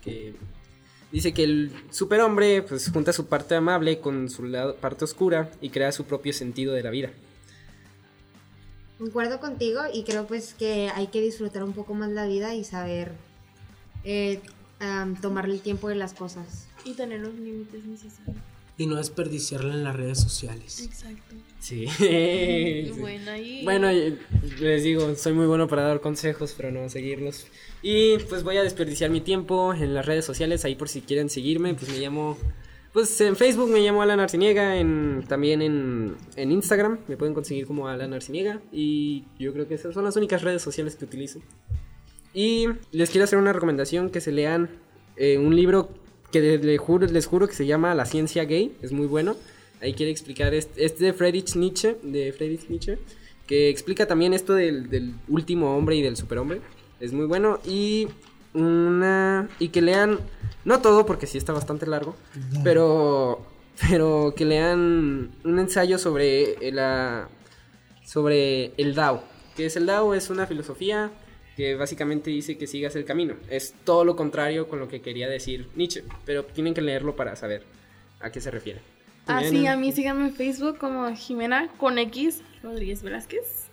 que 0.05 0.37
dice 1.11 1.35
que 1.35 1.43
el 1.43 1.73
superhombre 1.91 2.63
pues 2.63 2.89
junta 2.91 3.13
su 3.13 3.27
parte 3.27 3.57
amable 3.57 3.99
con 3.99 4.31
su 4.31 4.45
lado, 4.45 4.77
parte 4.77 5.05
oscura 5.05 5.51
y 5.61 5.71
crea 5.71 5.91
su 5.91 6.05
propio 6.05 6.33
sentido 6.33 6.73
de 6.73 6.85
la 6.85 6.91
vida. 6.91 7.11
Concuerdo 8.99 9.41
contigo 9.41 9.81
y 9.93 10.05
creo 10.05 10.25
pues 10.29 10.55
que 10.55 10.89
hay 10.95 11.09
que 11.09 11.21
disfrutar 11.21 11.65
un 11.65 11.73
poco 11.73 11.95
más 11.95 12.11
la 12.11 12.27
vida 12.29 12.55
y 12.55 12.63
saber 12.63 13.11
eh, 14.05 14.41
am, 14.85 15.21
tomarle 15.21 15.55
el 15.55 15.61
tiempo 15.61 15.89
de 15.89 15.95
las 15.95 16.15
cosas. 16.15 16.67
Y 16.85 16.93
tener 16.95 17.21
los 17.21 17.35
límites 17.35 17.85
necesarios. 17.85 18.37
Y 18.77 18.87
no 18.87 18.97
desperdiciarla 18.97 19.75
en 19.75 19.85
las 19.85 19.97
redes 19.97 20.21
sociales. 20.21 20.83
Exacto. 20.83 21.37
Sí. 21.61 21.87
Bueno, 22.99 23.31
ahí. 23.31 23.65
Bueno, 23.65 23.93
y 23.93 24.19
les 24.61 24.83
digo, 24.83 25.15
soy 25.15 25.33
muy 25.33 25.47
bueno 25.47 25.69
para 25.69 25.83
dar 25.83 26.01
consejos, 26.01 26.55
pero 26.57 26.71
no 26.71 26.89
seguirlos. 26.89 27.47
Y 27.83 28.19
pues 28.29 28.43
voy 28.43 28.57
a 28.57 28.63
desperdiciar 28.63 29.11
mi 29.11 29.21
tiempo 29.21 29.75
en 29.75 29.95
las 29.95 30.07
redes 30.07 30.25
sociales, 30.25 30.65
ahí 30.65 30.75
por 30.75 30.89
si 30.89 31.01
quieren 31.01 31.31
seguirme, 31.31 31.75
pues 31.75 31.91
me 31.91 31.99
llamo... 31.99 32.37
Pues 32.93 33.21
en 33.21 33.35
Facebook 33.35 33.69
me 33.71 33.81
llamo 33.81 34.03
Alan 34.03 34.21
Arciniega, 34.21 34.77
en, 34.77 35.25
también 35.27 35.63
en, 35.63 36.17
en 36.37 36.53
Instagram 36.53 37.01
me 37.09 37.17
pueden 37.17 37.35
conseguir 37.35 37.67
como 37.67 37.89
Alan 37.89 38.13
Arciniega 38.13 38.61
y 38.71 39.25
yo 39.39 39.53
creo 39.53 39.67
que 39.67 39.75
esas 39.75 39.95
son 39.95 40.05
las 40.05 40.17
únicas 40.17 40.43
redes 40.43 40.63
sociales 40.63 40.95
que 40.95 41.05
utilizo. 41.05 41.41
Y 42.35 42.67
les 42.93 43.09
quiero 43.11 43.25
hacer 43.25 43.39
una 43.39 43.53
recomendación 43.53 44.11
que 44.11 44.21
se 44.21 44.33
lean 44.33 44.69
eh, 45.17 45.39
un 45.39 45.55
libro 45.55 45.89
que 46.33 46.41
de- 46.41 46.59
le 46.59 46.77
juro- 46.79 47.07
les 47.07 47.27
juro 47.27 47.47
que 47.47 47.55
se 47.55 47.65
llama 47.67 47.95
La 47.95 48.05
ciencia 48.07 48.45
gay, 48.45 48.77
es 48.83 48.91
muy 48.93 49.07
bueno. 49.07 49.37
Ahí 49.81 49.95
quiere 49.95 50.11
explicar, 50.11 50.53
es, 50.55 50.69
es 50.77 50.99
de 50.99 51.13
Friedrich 51.13 51.55
Nietzsche, 51.57 51.97
de 52.03 52.33
Friedrich 52.33 52.69
Nietzsche, 52.69 52.99
que 53.47 53.69
explica 53.69 54.07
también 54.07 54.35
esto 54.35 54.55
del, 54.55 54.91
del 54.91 55.15
último 55.29 55.77
hombre 55.77 55.95
y 55.97 56.03
del 56.03 56.17
superhombre. 56.17 56.61
Es 57.01 57.13
muy 57.13 57.27
bueno 57.27 57.61
y 57.67 58.09
una 58.55 59.49
y 59.59 59.69
que 59.69 59.83
lean 59.83 60.19
no 60.65 60.81
todo 60.81 61.05
porque 61.07 61.27
sí 61.27 61.39
está 61.39 61.53
bastante 61.53 61.87
largo, 61.87 62.17
pero 62.65 63.45
pero 63.89 64.33
que 64.37 64.45
lean 64.45 65.33
un 65.45 65.59
ensayo 65.59 65.99
sobre 65.99 66.57
la 66.73 67.29
sobre 68.05 68.73
el 68.77 68.95
Dao. 68.95 69.23
Que 69.57 69.67
es 69.67 69.77
el 69.77 69.87
Dao 69.87 70.15
es 70.15 70.31
una 70.31 70.47
filosofía 70.47 71.11
que 71.57 71.75
básicamente 71.77 72.31
dice 72.31 72.57
que 72.59 72.67
sigas 72.67 72.97
el 72.97 73.05
camino. 73.05 73.35
Es 73.49 73.75
todo 73.85 74.05
lo 74.05 74.17
contrario 74.17 74.69
con 74.69 74.79
lo 74.81 74.89
que 74.89 75.01
quería 75.01 75.29
decir 75.29 75.69
Nietzsche, 75.77 76.03
pero 76.25 76.45
tienen 76.45 76.75
que 76.75 76.81
leerlo 76.83 77.15
para 77.17 77.37
saber 77.37 77.63
a 78.21 78.31
qué 78.33 78.41
se 78.41 78.51
refiere. 78.51 78.81
Ah, 79.27 79.43
sí, 79.43 79.67
a 79.67 79.77
mí 79.77 79.91
síganme 79.93 80.27
en 80.29 80.35
Facebook 80.35 80.77
como 80.79 81.15
Jimena 81.17 81.69
con 81.79 81.99
X 81.99 82.43
Rodríguez 82.63 83.03
Velázquez. 83.03 83.65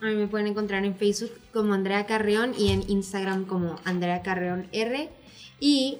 A 0.00 0.06
mí 0.06 0.14
me 0.14 0.26
pueden 0.28 0.46
encontrar 0.46 0.84
en 0.84 0.94
Facebook 0.96 1.30
como 1.52 1.74
Andrea 1.74 2.06
Carreón 2.06 2.54
y 2.58 2.70
en 2.72 2.88
Instagram 2.88 3.44
como 3.44 3.78
Andrea 3.84 4.22
Carreón 4.22 4.66
R. 4.72 5.10
Y 5.60 5.98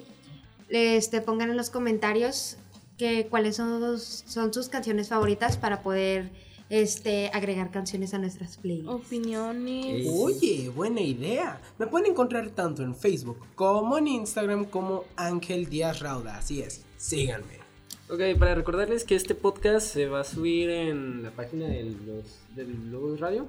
este, 0.71 1.21
pongan 1.21 1.51
en 1.51 1.57
los 1.59 1.69
comentarios 1.69 2.57
que, 2.97 3.27
cuáles 3.29 3.57
son, 3.57 3.81
los- 3.81 4.25
son 4.27 4.55
sus 4.55 4.69
canciones 4.71 5.09
favoritas 5.09 5.57
para 5.59 5.83
poder 5.83 6.31
este, 6.71 7.31
agregar 7.35 7.71
canciones 7.71 8.15
a 8.15 8.19
nuestras 8.19 8.57
playlists. 8.57 8.91
Opiniones. 8.91 10.07
Oye, 10.11 10.71
buena 10.75 11.01
idea. 11.03 11.61
Me 11.79 11.87
pueden 11.87 12.13
encontrar 12.13 12.49
tanto 12.51 12.83
en 12.83 12.95
Facebook 12.97 13.39
como 13.55 13.99
en 13.99 14.09
Instagram 14.09 14.65
como 14.65 15.05
Ángel 15.17 15.69
Díaz 15.69 16.01
Rauda. 16.01 16.39
Así 16.39 16.63
es, 16.63 16.83
síganme. 16.97 17.61
Ok, 18.09 18.21
para 18.39 18.55
recordarles 18.55 19.05
que 19.05 19.15
este 19.15 19.35
podcast 19.37 19.87
se 19.93 20.07
va 20.07 20.21
a 20.21 20.25
subir 20.25 20.69
en 20.71 21.23
la 21.23 21.31
página 21.31 21.67
del, 21.67 21.97
los- 22.07 22.41
del 22.57 22.91
Logos 22.91 23.21
Radio. 23.21 23.47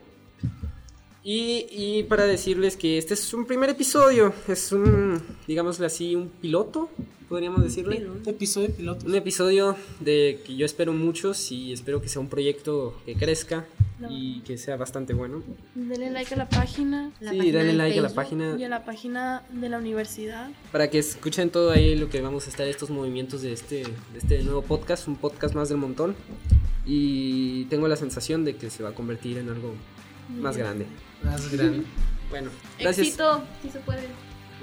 Y, 1.24 1.68
y 1.70 2.04
para 2.04 2.26
decirles 2.26 2.78
que 2.78 2.98
este 2.98 3.14
es 3.14 3.34
un 3.34 3.46
primer 3.46 3.70
episodio, 3.70 4.34
es 4.48 4.72
un, 4.72 5.22
digámosle 5.48 5.86
así, 5.86 6.16
un 6.16 6.30
piloto, 6.30 6.90
podríamos 7.32 7.64
decirle. 7.64 8.06
Episodio 8.26 8.70
piloto. 8.76 9.06
Un 9.06 9.16
episodio 9.16 9.78
de 10.02 10.42
que 10.46 10.58
yo 10.58 10.66
espero 10.66 10.92
muchos 10.92 11.50
y 11.54 11.72
espero 11.72 12.02
que 12.02 12.10
sea 12.10 12.20
un 12.20 12.28
proyecto 12.28 13.02
que 13.06 13.16
crezca 13.16 13.66
y 14.10 14.42
que 14.42 14.58
sea 14.58 14.76
bastante 14.76 15.14
bueno. 15.14 15.42
Denle 15.74 16.12
like 16.12 16.34
a 16.34 16.38
la 16.38 16.50
página 16.50 17.14
La 17.22 17.32
sí, 17.32 17.38
página 17.38 17.58
denle 17.60 17.72
de 17.72 17.78
like 17.78 18.00
a 18.00 18.02
la 18.02 18.10
Facebook. 18.10 18.16
página 18.24 18.56
y 18.60 18.64
a 18.66 18.70
la 18.70 18.84
página 18.84 19.44
de 19.50 19.70
la 19.70 19.78
universidad. 19.78 20.50
para 20.74 20.90
que 20.90 21.00
escuchen 21.00 21.50
todo 21.50 21.72
ahí 21.72 21.96
lo 21.96 22.10
que 22.10 22.20
vamos 22.20 22.48
a 22.48 22.50
estar 22.50 22.68
estos 22.68 22.90
movimientos 22.90 23.42
de 23.42 23.54
este, 23.54 23.84
de 23.86 24.18
este 24.18 24.44
nuevo 24.44 24.62
podcast, 24.64 25.08
un 25.08 25.16
podcast 25.16 25.56
más 25.56 25.70
del 25.70 25.78
montón. 25.78 26.16
Y 26.86 27.64
tengo 27.66 27.88
la 27.88 27.96
sensación 27.96 28.44
de 28.44 28.58
que 28.58 28.70
se 28.70 28.84
va 28.84 28.90
a 28.90 28.94
convertir 28.94 29.38
en 29.38 29.48
algo 29.48 29.74
más 30.38 30.58
grande. 30.58 30.86
Más 31.24 31.50
grande. 31.50 31.84
Bueno, 32.30 32.50
gracias, 32.80 33.08
Éxito, 33.08 33.42
sí 33.62 33.70
se 33.70 33.80
puede. 33.80 34.02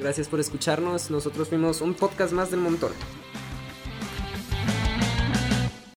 Gracias 0.00 0.28
por 0.28 0.40
escucharnos. 0.40 1.11
Nosotros 1.11 1.48
fuimos 1.48 1.80
un 1.80 1.94
podcast 1.94 2.32
más 2.32 2.50
del 2.50 2.61
montón. 2.61 2.92